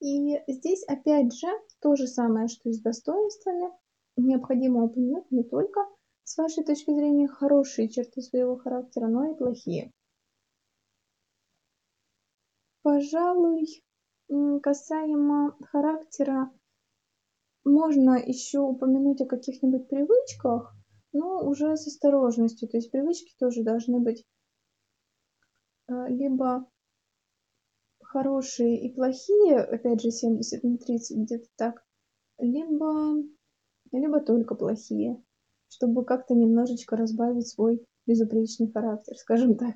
И 0.00 0.38
здесь, 0.48 0.84
опять 0.84 1.32
же, 1.34 1.48
то 1.80 1.96
же 1.96 2.06
самое, 2.06 2.48
что 2.48 2.68
и 2.68 2.72
с 2.72 2.80
достоинствами. 2.80 3.70
Необходимо 4.16 4.84
упомянуть 4.84 5.30
не 5.30 5.44
только 5.44 5.80
с 6.24 6.36
вашей 6.36 6.64
точки 6.64 6.92
зрения 6.92 7.28
хорошие 7.28 7.88
черты 7.88 8.22
своего 8.22 8.56
характера, 8.56 9.08
но 9.08 9.30
и 9.30 9.34
плохие. 9.34 9.90
Пожалуй, 12.82 13.82
касаемо 14.62 15.56
характера, 15.62 16.50
можно 17.64 18.18
еще 18.18 18.60
упомянуть 18.60 19.22
о 19.22 19.26
каких-нибудь 19.26 19.88
привычках, 19.88 20.74
но 21.12 21.46
уже 21.46 21.76
с 21.76 21.86
осторожностью. 21.86 22.68
То 22.68 22.76
есть 22.76 22.90
привычки 22.90 23.34
тоже 23.38 23.62
должны 23.62 24.00
быть 24.00 24.24
либо 25.88 26.68
хорошие 28.00 28.80
и 28.80 28.94
плохие, 28.94 29.58
опять 29.58 30.00
же 30.00 30.10
70 30.10 30.62
на 30.62 30.78
30 30.78 31.18
где-то 31.18 31.46
так, 31.56 31.84
либо, 32.38 33.16
либо 33.92 34.20
только 34.20 34.54
плохие, 34.54 35.22
чтобы 35.68 36.04
как-то 36.04 36.34
немножечко 36.34 36.96
разбавить 36.96 37.48
свой 37.48 37.84
безупречный 38.06 38.70
характер, 38.70 39.16
скажем 39.16 39.56
так. 39.58 39.74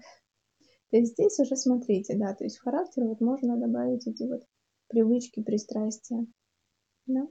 То 0.90 0.96
есть 0.96 1.12
здесь 1.12 1.38
уже 1.38 1.56
смотрите, 1.56 2.16
да, 2.16 2.34
то 2.34 2.44
есть 2.44 2.58
в 2.58 2.62
характер 2.62 3.04
вот 3.04 3.20
можно 3.20 3.58
добавить 3.58 4.06
эти 4.06 4.22
вот 4.22 4.42
привычки, 4.88 5.42
пристрастия. 5.42 6.26
Да? 7.06 7.28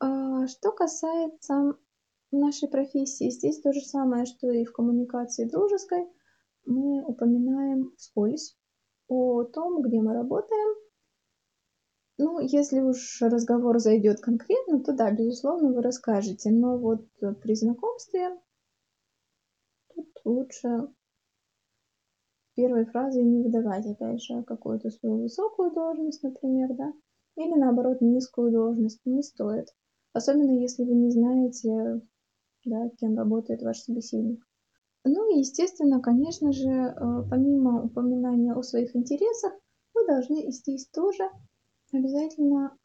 А 0.00 0.46
что 0.48 0.72
касается 0.72 1.76
нашей 2.38 2.68
профессии, 2.68 3.30
здесь 3.30 3.60
то 3.60 3.72
же 3.72 3.80
самое, 3.80 4.24
что 4.24 4.50
и 4.50 4.64
в 4.64 4.72
коммуникации 4.72 5.48
дружеской. 5.48 6.08
Мы 6.64 7.04
упоминаем 7.04 7.92
вскользь 7.96 8.56
о 9.08 9.44
том, 9.44 9.82
где 9.82 10.00
мы 10.00 10.14
работаем. 10.14 10.76
Ну, 12.18 12.40
если 12.40 12.80
уж 12.80 13.20
разговор 13.20 13.78
зайдет 13.78 14.20
конкретно, 14.20 14.82
то 14.82 14.92
да, 14.92 15.10
безусловно, 15.10 15.72
вы 15.72 15.82
расскажете. 15.82 16.50
Но 16.50 16.78
вот 16.78 17.06
при 17.42 17.54
знакомстве 17.54 18.38
тут 19.94 20.08
лучше 20.24 20.88
первой 22.54 22.84
фразой 22.84 23.24
не 23.24 23.42
выдавать, 23.42 23.86
опять 23.86 24.22
же, 24.22 24.42
какую-то 24.44 24.90
свою 24.90 25.22
высокую 25.22 25.72
должность, 25.72 26.22
например, 26.22 26.74
да, 26.74 26.92
или 27.36 27.58
наоборот 27.58 28.00
низкую 28.02 28.52
должность, 28.52 29.00
не 29.04 29.22
стоит. 29.22 29.68
Особенно 30.12 30.60
если 30.60 30.84
вы 30.84 30.94
не 30.94 31.10
знаете, 31.10 32.02
да, 32.64 32.88
кем 33.00 33.16
работает 33.16 33.62
ваш 33.62 33.78
собеседник. 33.80 34.46
Ну 35.04 35.34
и, 35.34 35.40
естественно, 35.40 36.00
конечно 36.00 36.52
же, 36.52 36.68
э, 36.68 36.94
помимо 37.28 37.82
упоминания 37.82 38.54
о 38.54 38.62
своих 38.62 38.94
интересах, 38.94 39.52
вы 39.94 40.06
должны 40.06 40.50
здесь 40.52 40.88
тоже 40.88 41.24
обязательно 41.92 42.76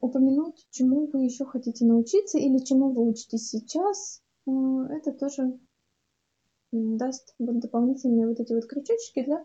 упомянуть, 0.00 0.66
чему 0.70 1.06
вы 1.12 1.24
еще 1.24 1.44
хотите 1.44 1.84
научиться 1.84 2.38
или 2.38 2.58
чему 2.58 2.92
вы 2.92 3.08
учитесь 3.08 3.48
сейчас. 3.48 4.22
Э, 4.46 4.50
это 4.90 5.12
тоже 5.12 5.58
даст 6.72 7.34
дополнительные 7.38 8.28
вот 8.28 8.40
эти 8.40 8.52
вот 8.52 8.66
крючочки 8.66 9.24
для 9.24 9.44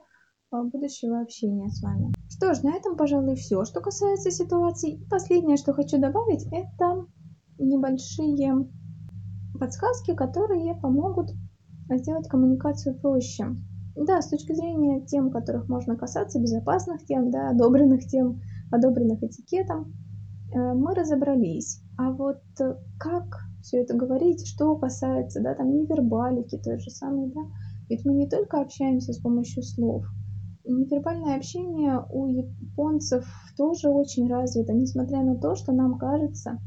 а, 0.52 0.63
будущего 0.63 1.22
общения 1.22 1.70
с 1.70 1.82
вами. 1.82 2.13
Что 2.30 2.54
ж, 2.54 2.62
на 2.63 2.76
этом, 2.76 2.96
пожалуй, 2.96 3.36
все, 3.36 3.65
что 3.65 3.82
касается 3.82 4.30
ситуаций. 4.32 5.00
Последнее, 5.10 5.58
что 5.58 5.74
хочу 5.74 5.98
добавить, 5.98 6.46
это 6.52 7.08
небольшие 7.58 8.68
подсказки, 9.60 10.13
которые 10.13 10.76
помогут 10.76 11.32
сделать 11.89 12.28
коммуникацию 12.28 13.00
проще. 13.00 13.56
Да, 13.96 14.22
с 14.22 14.30
точки 14.30 14.54
зрения 14.54 15.06
тем, 15.06 15.32
которых 15.32 15.70
можно 15.70 15.96
касаться, 15.96 16.39
безопасных 16.39 17.06
тем, 17.06 17.32
да, 17.32 17.50
одобренных 17.50 18.06
тем, 18.08 18.41
одобренных 18.72 19.24
этикетом, 19.24 19.94
э, 20.54 20.74
мы 20.74 20.94
разобрались. 20.94 21.82
А 21.98 22.12
вот 22.12 22.41
как 23.00 23.24
все 23.62 23.82
это 23.82 23.96
говорить, 23.96 24.46
что 24.46 24.76
касается, 24.76 25.41
да, 25.41 25.56
там 25.56 25.72
невербалики 25.72 26.58
той 26.58 26.78
же 26.80 26.89
самой, 26.89 27.32
да, 27.34 27.41
ведь 27.88 28.04
мы 28.04 28.13
не 28.15 28.28
только 28.28 28.60
общаемся 28.60 29.13
с 29.13 29.20
помощью 29.20 29.63
слов, 29.63 30.06
Невербальное 30.68 31.36
общение 31.36 32.04
у 32.10 32.26
японцев 32.26 33.24
тоже 33.56 33.88
очень 33.88 34.28
развито, 34.28 34.74
несмотря 34.74 35.22
на 35.22 35.36
то, 35.36 35.54
что 35.54 35.72
нам 35.72 36.00
кажется, 36.00 36.60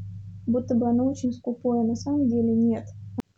будто 0.49 0.75
бы 0.75 0.89
оно 0.89 1.05
очень 1.05 1.31
скупое, 1.31 1.83
на 1.83 1.95
самом 1.95 2.27
деле 2.27 2.55
нет. 2.55 2.85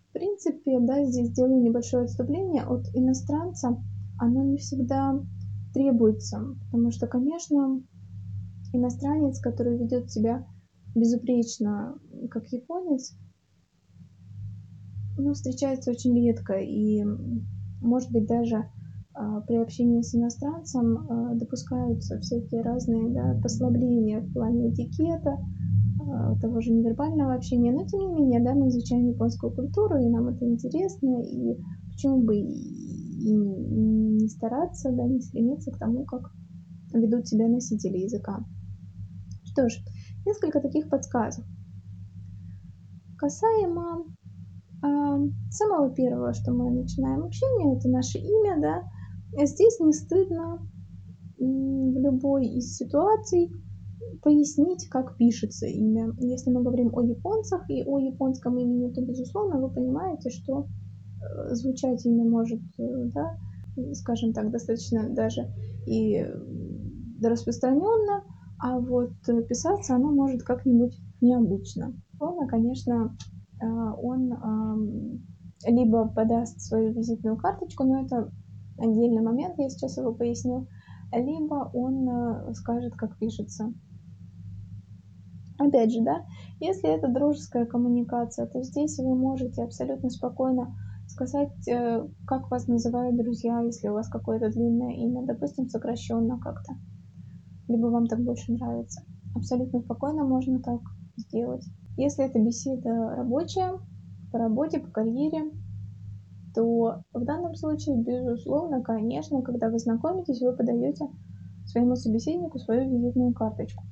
В 0.10 0.14
принципе, 0.14 0.80
да, 0.80 1.04
здесь 1.06 1.30
сделаю 1.30 1.62
небольшое 1.62 2.06
отступление 2.06 2.64
от 2.64 2.86
иностранца, 2.94 3.78
оно 4.18 4.44
не 4.44 4.58
всегда 4.58 5.20
требуется, 5.74 6.56
потому 6.66 6.92
что, 6.92 7.08
конечно, 7.08 7.82
иностранец, 8.74 9.40
который 9.40 9.78
ведет 9.78 10.12
себя 10.12 10.46
безупречно, 10.96 11.98
как 12.30 12.48
японец, 12.48 13.16
ну, 15.18 15.34
встречается 15.34 15.92
очень 15.92 16.16
редко, 16.16 16.54
и, 16.54 17.04
может 17.82 18.12
быть, 18.12 18.28
даже 18.28 18.70
а, 19.14 19.42
при 19.42 19.58
общении 19.58 20.02
с 20.02 20.16
иностранцем 20.16 20.98
а, 20.98 21.36
допускаются 21.36 22.20
всякие 22.20 22.62
разные 22.62 23.10
да, 23.10 23.40
послабления 23.42 24.22
в 24.22 24.34
плане 24.34 24.72
этикета, 24.72 25.38
того 26.42 26.62
же 26.62 26.72
невербального 26.72 27.34
общения, 27.34 27.72
но 27.72 27.86
тем 27.86 28.00
не 28.02 28.22
менее, 28.22 28.42
да, 28.42 28.54
мы 28.54 28.70
изучаем 28.70 29.10
японскую 29.10 29.54
культуру, 29.54 29.98
и 29.98 30.10
нам 30.10 30.28
это 30.30 30.46
интересно, 30.46 31.22
и 31.24 31.58
почему 31.92 32.24
бы 32.24 32.38
и 32.38 33.34
не 33.34 34.28
стараться, 34.28 34.92
да, 34.92 35.04
не 35.04 35.22
стремиться 35.22 35.72
к 35.72 35.78
тому, 35.78 36.06
как 36.06 36.32
ведут 36.94 37.28
себя 37.28 37.48
носители 37.48 37.98
языка. 38.00 38.44
Что 39.44 39.70
ж, 39.70 39.74
несколько 40.26 40.60
таких 40.60 40.90
подсказок. 40.90 41.46
Касаемо 43.18 44.06
э, 44.84 45.30
самого 45.52 45.94
первого, 45.94 46.34
что 46.34 46.52
мы 46.54 46.72
начинаем 46.72 47.24
общение, 47.24 47.78
это 47.78 47.90
наше 47.90 48.18
имя, 48.18 48.60
да, 48.60 48.84
Здесь 49.34 49.80
не 49.80 49.94
стыдно 49.94 50.60
в 51.38 52.00
любой 52.00 52.48
из 52.48 52.76
ситуаций 52.76 53.50
пояснить, 54.22 54.88
как 54.90 55.18
пишется 55.18 55.68
имя. 55.68 56.14
Если 56.20 56.52
мы 56.52 56.64
говорим 56.64 56.92
о 56.94 57.02
японцах 57.02 57.70
и 57.70 57.84
о 57.84 58.00
японском 58.00 58.58
имени, 58.58 58.92
то, 58.92 59.02
безусловно, 59.02 59.60
вы 59.60 59.70
понимаете, 59.70 60.30
что 60.30 60.66
э, 61.22 61.54
звучать 61.56 62.06
имя 62.06 62.24
может, 62.24 62.62
э, 62.78 63.10
да, 63.14 63.38
скажем 63.94 64.34
так, 64.34 64.52
достаточно 64.52 65.10
даже 65.10 65.48
и 65.88 66.26
распространенно, 67.24 68.24
а 68.60 68.80
вот 68.80 69.14
писаться 69.48 69.96
оно 69.96 70.12
может 70.12 70.44
как-нибудь 70.44 70.98
необычно. 71.22 71.94
Он, 72.20 72.48
конечно, 72.48 73.16
э, 73.62 73.66
он 73.66 75.22
либо 75.66 76.08
подаст 76.08 76.60
свою 76.60 76.92
визитную 76.92 77.38
карточку, 77.38 77.84
но 77.84 78.04
это 78.04 78.32
отдельный 78.78 79.22
момент, 79.22 79.56
я 79.58 79.70
сейчас 79.70 79.98
его 79.98 80.14
поясню, 80.14 80.68
либо 81.14 81.70
он 81.74 82.54
скажет, 82.56 82.96
как 82.96 83.18
пишется. 83.20 83.72
Опять 85.62 85.92
же, 85.92 86.02
да, 86.02 86.26
если 86.60 86.90
это 86.90 87.08
дружеская 87.08 87.68
коммуникация, 87.68 88.48
то 88.48 88.64
здесь 88.64 88.98
вы 88.98 89.16
можете 89.16 89.64
абсолютно 89.64 90.10
спокойно 90.10 90.76
сказать, 91.06 91.52
э, 91.68 92.08
как 92.26 92.50
вас 92.50 92.68
называют 92.68 93.16
друзья, 93.16 93.60
если 93.62 93.90
у 93.90 93.94
вас 93.94 94.10
какое-то 94.10 94.50
длинное 94.50 94.94
имя, 94.94 95.24
допустим, 95.24 95.70
сокращенно 95.70 96.40
как-то, 96.40 96.74
либо 97.68 97.88
вам 97.88 98.08
так 98.08 98.22
больше 98.22 98.54
нравится. 98.54 99.04
Абсолютно 99.36 99.82
спокойно 99.82 100.24
можно 100.24 100.60
так 100.62 100.82
сделать. 101.16 101.64
Если 101.96 102.26
это 102.26 102.40
беседа 102.40 103.16
рабочая, 103.16 103.74
по 104.32 104.40
работе, 104.40 104.80
по 104.80 104.90
карьере, 104.90 105.52
то 106.56 107.04
в 107.14 107.24
данном 107.24 107.54
случае, 107.54 107.98
безусловно, 107.98 108.82
конечно, 108.82 109.44
когда 109.44 109.70
вы 109.70 109.78
знакомитесь, 109.78 110.42
вы 110.42 110.58
подаете 110.58 111.08
своему 111.66 111.96
собеседнику 111.96 112.58
свою 112.58 112.90
визитную 112.90 113.34
карточку. 113.34 113.84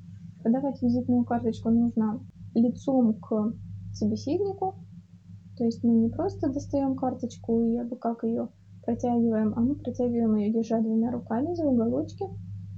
Подавать 0.42 0.80
визитную 0.80 1.24
карточку 1.24 1.70
нужно 1.70 2.20
лицом 2.54 3.14
к 3.20 3.54
собеседнику, 3.92 4.74
то 5.56 5.64
есть 5.64 5.84
мы 5.84 5.94
не 5.94 6.08
просто 6.08 6.50
достаем 6.50 6.96
карточку 6.96 7.60
и 7.60 7.76
абы 7.76 7.96
как 7.96 8.24
ее 8.24 8.48
протягиваем, 8.82 9.52
а 9.56 9.60
мы 9.60 9.74
протягиваем 9.74 10.36
ее, 10.36 10.52
держа 10.52 10.80
двумя 10.80 11.10
руками 11.10 11.54
за 11.54 11.66
уголочки, 11.66 12.24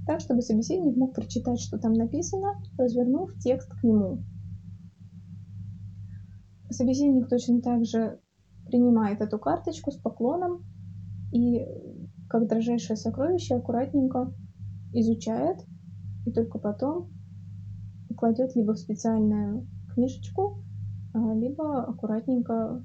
так, 0.05 0.19
чтобы 0.19 0.41
собеседник 0.41 0.97
мог 0.97 1.13
прочитать, 1.13 1.61
что 1.61 1.77
там 1.77 1.93
написано, 1.93 2.55
развернув 2.77 3.33
текст 3.39 3.69
к 3.69 3.83
нему. 3.83 4.23
Собеседник 6.69 7.29
точно 7.29 7.61
так 7.61 7.85
же 7.85 8.19
принимает 8.65 9.21
эту 9.21 9.39
карточку 9.39 9.91
с 9.91 9.97
поклоном 9.97 10.65
и 11.31 11.65
как 12.27 12.47
дрожайшее 12.47 12.97
сокровище, 12.97 13.55
аккуратненько 13.55 14.33
изучает 14.91 15.59
и 16.25 16.31
только 16.31 16.59
потом 16.59 17.11
кладет 18.23 18.55
либо 18.55 18.71
в 18.71 18.79
специальную 18.79 19.67
книжечку, 19.93 20.63
а, 21.13 21.33
либо 21.35 21.83
аккуратненько, 21.83 22.81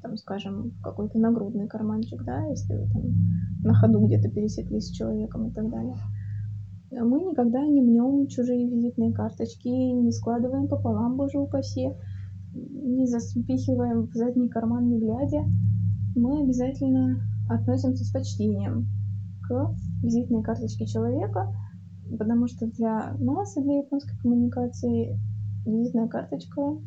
там, 0.00 0.16
скажем, 0.16 0.70
в 0.70 0.80
какой-то 0.80 1.18
нагрудный 1.18 1.68
карманчик, 1.68 2.24
да, 2.24 2.46
если 2.46 2.76
вы 2.76 2.88
там 2.88 3.02
на 3.62 3.74
ходу 3.74 4.06
где-то 4.06 4.30
пересеклись 4.30 4.86
с 4.86 4.90
человеком 4.90 5.48
и 5.48 5.52
так 5.52 5.68
далее. 5.68 5.96
Мы 6.92 7.24
никогда 7.24 7.60
не 7.66 7.82
мнем 7.82 8.26
чужие 8.26 8.70
визитные 8.70 9.12
карточки, 9.12 9.68
не 9.68 10.12
складываем 10.12 10.66
пополам, 10.66 11.18
боже 11.18 11.38
упаси, 11.38 11.90
не 12.54 13.06
запихиваем 13.06 14.06
в 14.06 14.14
задний 14.14 14.48
карман 14.48 14.88
не 14.88 14.98
глядя. 14.98 15.44
Мы 16.16 16.42
обязательно 16.42 17.20
относимся 17.50 18.02
с 18.02 18.10
почтением 18.10 18.88
к 19.42 19.74
визитной 20.02 20.42
карточке 20.42 20.86
человека, 20.86 21.52
потому 22.18 22.46
что 22.46 22.66
для 22.66 23.16
нас 23.18 23.56
и 23.56 23.62
для 23.62 23.78
японской 23.78 24.16
коммуникации 24.18 25.18
визитная 25.66 26.08
карточка 26.08 26.78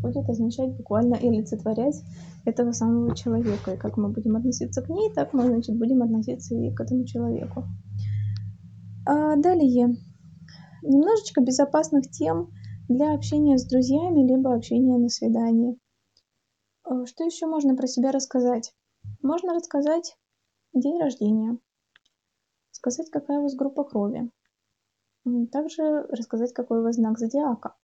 будет 0.00 0.28
означать 0.28 0.76
буквально 0.76 1.14
и 1.14 1.28
олицетворять 1.28 2.02
этого 2.44 2.72
самого 2.72 3.14
человека. 3.14 3.72
И 3.72 3.76
как 3.76 3.96
мы 3.96 4.10
будем 4.10 4.36
относиться 4.36 4.82
к 4.82 4.88
ней, 4.88 5.12
так 5.12 5.32
мы, 5.32 5.46
значит, 5.46 5.76
будем 5.76 6.02
относиться 6.02 6.54
и 6.54 6.72
к 6.72 6.80
этому 6.80 7.04
человеку. 7.04 7.64
А 9.06 9.36
далее, 9.36 9.96
немножечко 10.82 11.40
безопасных 11.40 12.10
тем 12.10 12.50
для 12.88 13.14
общения 13.14 13.58
с 13.58 13.66
друзьями, 13.66 14.26
либо 14.26 14.54
общения 14.54 14.96
на 14.96 15.08
свидании. 15.08 15.78
А 16.84 17.04
что 17.06 17.24
еще 17.24 17.46
можно 17.46 17.76
про 17.76 17.86
себя 17.86 18.12
рассказать? 18.12 18.72
Можно 19.22 19.54
рассказать 19.54 20.16
день 20.74 20.98
рождения, 20.98 21.58
сказать, 22.70 23.10
какая 23.10 23.40
у 23.40 23.42
вас 23.42 23.54
группа 23.54 23.84
крови, 23.84 24.30
также 25.52 26.02
рассказать, 26.08 26.52
какой 26.52 26.80
у 26.80 26.82
вас 26.82 26.96
знак 26.96 27.18
зодиака. 27.18 27.76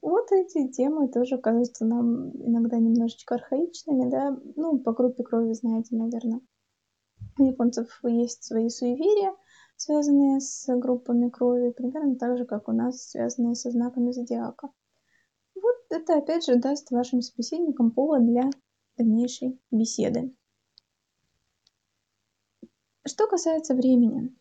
Вот 0.00 0.30
эти 0.30 0.70
темы 0.70 1.08
тоже 1.08 1.38
кажутся 1.38 1.84
нам 1.84 2.30
иногда 2.46 2.78
немножечко 2.78 3.34
архаичными, 3.34 4.08
да, 4.10 4.38
ну, 4.56 4.78
по 4.78 4.92
группе 4.92 5.24
крови, 5.24 5.52
знаете, 5.54 5.96
наверное. 5.96 6.40
У 7.38 7.44
японцев 7.44 8.00
есть 8.04 8.44
свои 8.44 8.68
суеверия, 8.68 9.34
связанные 9.76 10.40
с 10.40 10.66
группами 10.76 11.28
крови, 11.30 11.70
примерно 11.70 12.16
так 12.16 12.38
же, 12.38 12.44
как 12.44 12.68
у 12.68 12.72
нас, 12.72 13.08
связанные 13.08 13.54
со 13.54 13.70
знаками 13.70 14.12
зодиака. 14.12 14.70
Вот 15.54 15.76
это, 15.90 16.18
опять 16.18 16.44
же, 16.44 16.56
даст 16.56 16.90
вашим 16.90 17.20
собеседникам 17.20 17.90
повод 17.90 18.24
для 18.24 18.50
дальнейшей 18.96 19.60
беседы. 19.70 20.34
Что 23.04 23.26
касается 23.26 23.74
времени. 23.74 24.36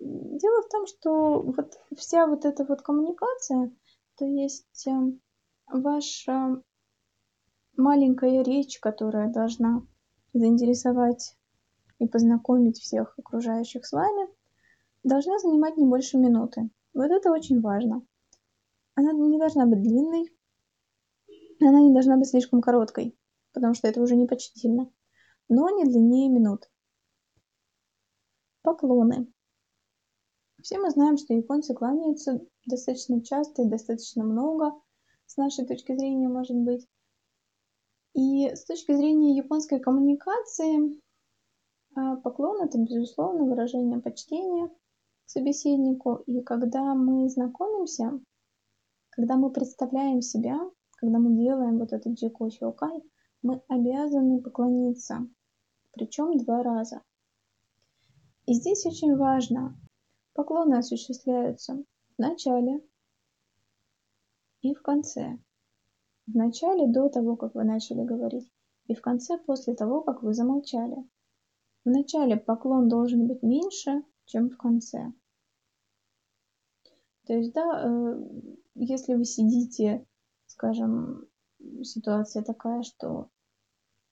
Дело 0.00 0.62
в 0.62 0.68
том, 0.68 0.86
что 0.86 1.40
вот 1.40 1.74
вся 1.96 2.26
вот 2.26 2.44
эта 2.44 2.64
вот 2.64 2.82
коммуникация, 2.82 3.74
то 4.16 4.24
есть 4.24 4.86
эм, 4.86 5.20
ваша 5.66 6.62
маленькая 7.76 8.42
речь, 8.42 8.78
которая 8.78 9.32
должна 9.32 9.82
заинтересовать 10.32 11.36
и 11.98 12.06
познакомить 12.06 12.78
всех 12.78 13.18
окружающих 13.18 13.84
с 13.84 13.92
вами, 13.92 14.28
должна 15.02 15.38
занимать 15.38 15.76
не 15.76 15.86
больше 15.86 16.16
минуты. 16.16 16.70
Вот 16.94 17.10
это 17.10 17.32
очень 17.32 17.60
важно. 17.60 18.02
Она 18.94 19.12
не 19.12 19.38
должна 19.38 19.66
быть 19.66 19.82
длинной, 19.82 20.32
она 21.60 21.80
не 21.80 21.92
должна 21.92 22.16
быть 22.16 22.28
слишком 22.28 22.60
короткой, 22.60 23.16
потому 23.52 23.74
что 23.74 23.88
это 23.88 24.00
уже 24.00 24.16
не 24.16 24.26
почтительно, 24.26 24.90
но 25.48 25.70
не 25.70 25.84
длиннее 25.84 26.28
минут. 26.28 26.68
Поклоны. 28.62 29.32
Все 30.62 30.78
мы 30.78 30.90
знаем, 30.90 31.16
что 31.16 31.34
японцы 31.34 31.74
кланяются 31.74 32.40
достаточно 32.66 33.22
часто 33.22 33.62
и 33.62 33.68
достаточно 33.68 34.24
много, 34.24 34.72
с 35.26 35.36
нашей 35.36 35.66
точки 35.66 35.94
зрения, 35.96 36.28
может 36.28 36.56
быть. 36.56 36.86
И 38.14 38.48
с 38.48 38.64
точки 38.64 38.92
зрения 38.92 39.36
японской 39.36 39.78
коммуникации, 39.78 41.00
а, 41.94 42.16
поклон 42.16 42.62
это, 42.62 42.78
безусловно, 42.78 43.44
выражение 43.44 44.00
почтения 44.00 44.70
собеседнику. 45.26 46.22
И 46.26 46.40
когда 46.42 46.94
мы 46.94 47.28
знакомимся, 47.28 48.20
когда 49.10 49.36
мы 49.36 49.52
представляем 49.52 50.22
себя, 50.22 50.58
когда 50.96 51.18
мы 51.18 51.36
делаем 51.36 51.78
вот 51.78 51.92
этот 51.92 52.14
джико 52.14 52.48
хиокай, 52.50 53.02
мы 53.42 53.62
обязаны 53.68 54.42
поклониться, 54.42 55.28
причем 55.92 56.36
два 56.38 56.62
раза. 56.62 57.02
И 58.46 58.54
здесь 58.54 58.86
очень 58.86 59.14
важно, 59.16 59.76
поклоны 60.38 60.76
осуществляются 60.76 61.82
в 62.16 62.22
начале 62.22 62.80
и 64.60 64.72
в 64.72 64.82
конце. 64.82 65.36
В 66.28 66.36
начале 66.36 66.86
до 66.86 67.08
того, 67.08 67.34
как 67.34 67.56
вы 67.56 67.64
начали 67.64 68.04
говорить, 68.04 68.48
и 68.86 68.94
в 68.94 69.00
конце 69.00 69.36
после 69.36 69.74
того, 69.74 70.00
как 70.00 70.22
вы 70.22 70.34
замолчали. 70.34 70.96
В 71.84 71.90
начале 71.90 72.36
поклон 72.36 72.88
должен 72.88 73.26
быть 73.26 73.42
меньше, 73.42 74.04
чем 74.26 74.48
в 74.48 74.56
конце. 74.56 75.12
То 77.26 77.32
есть, 77.32 77.52
да, 77.52 77.82
э, 77.84 78.22
если 78.76 79.14
вы 79.14 79.24
сидите, 79.24 80.06
скажем, 80.46 81.26
ситуация 81.82 82.44
такая, 82.44 82.84
что 82.84 83.28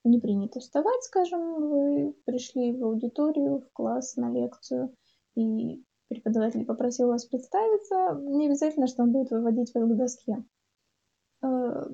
не 0.02 0.18
принято 0.18 0.58
вставать, 0.58 1.04
скажем, 1.04 1.70
вы 1.70 2.16
пришли 2.24 2.76
в 2.76 2.84
аудиторию, 2.84 3.60
в 3.60 3.72
класс, 3.72 4.16
на 4.16 4.32
лекцию, 4.32 4.92
и 5.36 5.84
преподаватель 6.08 6.64
попросил 6.64 7.08
вас 7.08 7.24
представиться, 7.24 8.20
не 8.22 8.46
обязательно, 8.46 8.86
что 8.86 9.02
он 9.02 9.12
будет 9.12 9.30
выводить 9.30 9.74
вас 9.74 9.84
к 9.84 9.96
доске. 9.96 10.44
Э, 11.42 11.86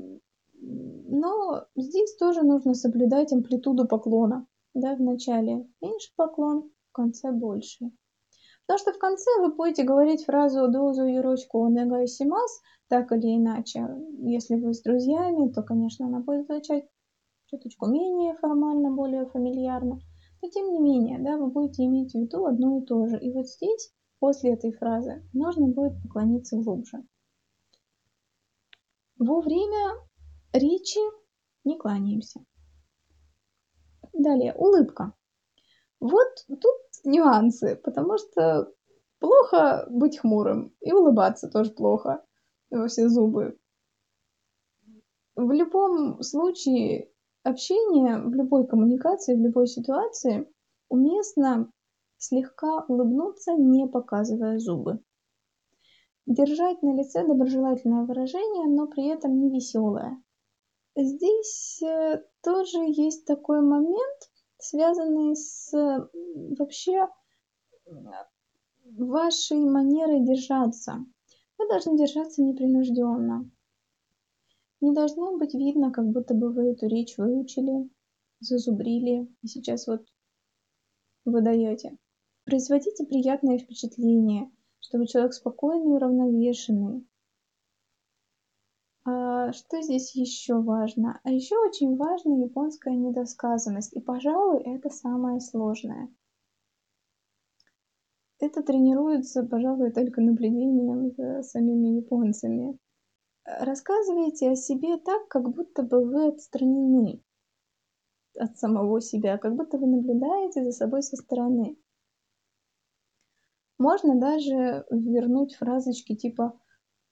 но 0.54 1.66
здесь 1.76 2.16
тоже 2.16 2.42
нужно 2.42 2.74
соблюдать 2.74 3.32
амплитуду 3.32 3.86
поклона. 3.86 4.46
Да, 4.74 4.94
в 4.94 5.00
начале 5.02 5.68
меньше 5.82 6.10
поклон, 6.16 6.70
в 6.88 6.92
конце 6.92 7.30
больше. 7.30 7.90
Потому 8.66 8.78
что 8.78 8.92
в 8.92 8.98
конце 8.98 9.28
вы 9.40 9.52
будете 9.54 9.82
говорить 9.82 10.24
фразу 10.24 10.68
«дозу 10.68 11.04
юрочку 11.04 11.64
онегайсимас», 11.64 12.62
так 12.88 13.12
или 13.12 13.36
иначе. 13.36 13.88
Если 14.18 14.54
вы 14.54 14.72
с 14.72 14.82
друзьями, 14.82 15.50
то, 15.50 15.62
конечно, 15.62 16.06
она 16.06 16.20
будет 16.20 16.46
звучать 16.46 16.86
чуточку 17.46 17.86
менее 17.86 18.34
формально, 18.34 18.90
более 18.90 19.26
фамильярно. 19.26 20.00
Но 20.40 20.48
тем 20.48 20.72
не 20.72 20.78
менее, 20.78 21.18
да, 21.18 21.36
вы 21.36 21.48
будете 21.48 21.84
иметь 21.84 22.12
в 22.12 22.14
виду 22.14 22.46
одно 22.46 22.78
и 22.78 22.84
то 22.84 23.06
же. 23.06 23.18
И 23.18 23.30
вот 23.30 23.48
здесь, 23.48 23.92
после 24.22 24.52
этой 24.52 24.70
фразы, 24.70 25.28
нужно 25.32 25.66
будет 25.66 26.00
поклониться 26.00 26.56
глубже. 26.56 27.02
Во 29.18 29.40
время 29.40 29.96
речи 30.52 31.00
не 31.64 31.76
кланяемся. 31.76 32.38
Далее, 34.12 34.54
улыбка. 34.54 35.12
Вот 35.98 36.28
тут 36.46 36.80
нюансы, 37.02 37.74
потому 37.74 38.16
что 38.16 38.72
плохо 39.18 39.88
быть 39.90 40.18
хмурым 40.18 40.72
и 40.78 40.92
улыбаться 40.92 41.48
тоже 41.48 41.72
плохо 41.72 42.24
во 42.70 42.86
все 42.86 43.08
зубы. 43.08 43.58
В 45.34 45.50
любом 45.50 46.22
случае 46.22 47.10
общение, 47.42 48.18
в 48.18 48.32
любой 48.34 48.68
коммуникации, 48.68 49.34
в 49.34 49.40
любой 49.40 49.66
ситуации 49.66 50.48
уместно 50.88 51.72
слегка 52.22 52.84
улыбнуться, 52.86 53.52
не 53.54 53.86
показывая 53.86 54.58
зубы. 54.58 55.00
Держать 56.26 56.80
на 56.82 56.94
лице 56.94 57.26
доброжелательное 57.26 58.04
выражение, 58.04 58.68
но 58.68 58.86
при 58.86 59.08
этом 59.08 59.40
не 59.40 59.50
веселое. 59.50 60.22
Здесь 60.94 61.82
э, 61.82 62.22
тоже 62.42 62.78
есть 62.86 63.24
такой 63.24 63.60
момент, 63.60 64.30
связанный 64.58 65.34
с 65.34 65.72
вообще 66.56 67.08
вашей 68.84 69.58
манерой 69.58 70.24
держаться. 70.24 71.04
Вы 71.58 71.68
должны 71.68 71.98
держаться 71.98 72.42
непринужденно. 72.42 73.50
Не 74.80 74.92
должно 74.92 75.36
быть 75.38 75.54
видно, 75.54 75.90
как 75.90 76.08
будто 76.08 76.34
бы 76.34 76.52
вы 76.52 76.70
эту 76.70 76.86
речь 76.86 77.18
выучили, 77.18 77.90
зазубрили, 78.38 79.28
и 79.42 79.46
сейчас 79.48 79.88
вот 79.88 80.04
выдаете. 81.24 81.98
Производите 82.44 83.04
приятное 83.06 83.58
впечатление, 83.58 84.50
чтобы 84.80 85.06
человек 85.06 85.32
спокойный 85.34 85.86
и 85.86 85.94
уравновешенный. 85.94 87.06
А 89.04 89.52
что 89.52 89.82
здесь 89.82 90.14
еще 90.14 90.60
важно? 90.60 91.20
А 91.24 91.30
еще 91.30 91.56
очень 91.58 91.96
важна 91.96 92.36
японская 92.36 92.94
недосказанность. 92.94 93.92
И, 93.94 94.00
пожалуй, 94.00 94.62
это 94.62 94.90
самое 94.90 95.40
сложное. 95.40 96.08
Это 98.40 98.62
тренируется, 98.62 99.44
пожалуй, 99.44 99.92
только 99.92 100.20
наблюдением 100.20 101.12
за 101.16 101.42
самими 101.42 101.96
японцами. 101.98 102.78
Рассказывайте 103.44 104.50
о 104.50 104.56
себе 104.56 104.98
так, 104.98 105.28
как 105.28 105.48
будто 105.50 105.82
бы 105.82 106.04
вы 106.04 106.28
отстранены. 106.28 107.22
от 108.38 108.58
самого 108.58 109.00
себя, 109.00 109.38
как 109.38 109.54
будто 109.56 109.78
вы 109.78 109.86
наблюдаете 109.86 110.64
за 110.64 110.72
собой 110.72 111.02
со 111.02 111.16
стороны. 111.16 111.76
Можно 113.82 114.14
даже 114.14 114.86
вернуть 114.90 115.56
фразочки 115.56 116.14
типа, 116.14 116.56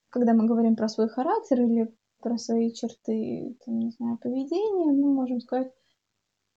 когда 0.09 0.35
мы 0.35 0.47
говорим 0.47 0.77
про 0.77 0.89
свой 0.89 1.09
характер 1.09 1.63
или 1.63 1.93
про 2.21 2.39
свои 2.39 2.73
черты, 2.73 3.57
там, 3.65 3.81
не 3.81 3.91
знаю, 3.91 4.19
поведения, 4.19 4.93
мы 4.93 5.13
можем 5.13 5.41
сказать, 5.41 5.73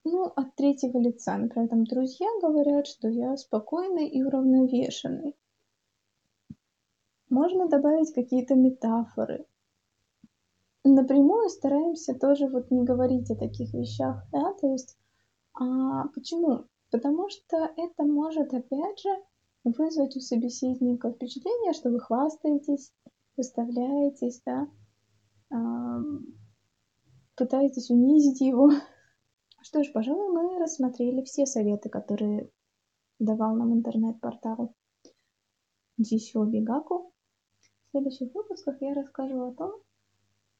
ну, 0.04 0.26
от 0.26 0.54
третьего 0.54 0.98
лица. 0.98 1.36
Например, 1.36 1.68
там 1.68 1.82
друзья 1.82 2.28
говорят, 2.40 2.86
что 2.86 3.08
я 3.08 3.36
спокойный 3.36 4.06
и 4.06 4.22
уравновешенный. 4.22 5.34
Можно 7.28 7.66
добавить 7.66 8.14
какие-то 8.14 8.54
метафоры. 8.54 9.46
Напрямую 10.84 11.48
стараемся 11.48 12.14
тоже 12.14 12.46
вот 12.46 12.70
не 12.70 12.84
говорить 12.84 13.32
о 13.32 13.36
таких 13.36 13.74
вещах, 13.74 14.22
да, 14.30 14.52
то 14.60 14.68
есть, 14.68 14.96
а 15.54 16.06
почему? 16.14 16.66
Потому 16.92 17.28
что 17.30 17.56
это 17.76 18.04
может, 18.04 18.54
опять 18.54 19.00
же, 19.00 19.10
вызвать 19.64 20.16
у 20.16 20.20
собеседника 20.20 21.10
впечатление, 21.10 21.72
что 21.72 21.90
вы 21.90 22.00
хвастаетесь, 22.00 22.92
выставляетесь, 23.36 24.42
да, 24.44 24.68
пытаетесь 27.36 27.90
унизить 27.90 28.40
его. 28.40 28.70
Что 29.62 29.82
ж, 29.82 29.90
пожалуй, 29.92 30.28
мы 30.28 30.58
рассмотрели 30.58 31.22
все 31.22 31.46
советы, 31.46 31.88
которые 31.88 32.50
давал 33.18 33.56
нам 33.56 33.72
интернет-портал 33.72 34.74
Джисио 36.00 36.44
Бигаку. 36.44 37.12
В 37.86 37.90
следующих 37.90 38.34
выпусках 38.34 38.80
я 38.82 38.94
расскажу 38.94 39.40
о 39.40 39.54
том, 39.54 39.80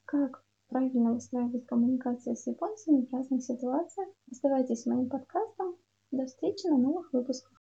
как 0.05 0.43
правильно 0.67 1.13
выстраивать 1.13 1.67
коммуникацию 1.67 2.35
с 2.35 2.47
японцами 2.47 3.05
в 3.05 3.13
разных 3.13 3.43
ситуациях. 3.43 4.09
Оставайтесь 4.31 4.81
с 4.81 4.85
моим 4.85 5.09
подкастом. 5.09 5.75
До 6.11 6.25
встречи 6.25 6.67
на 6.67 6.77
новых 6.77 7.11
выпусках. 7.13 7.53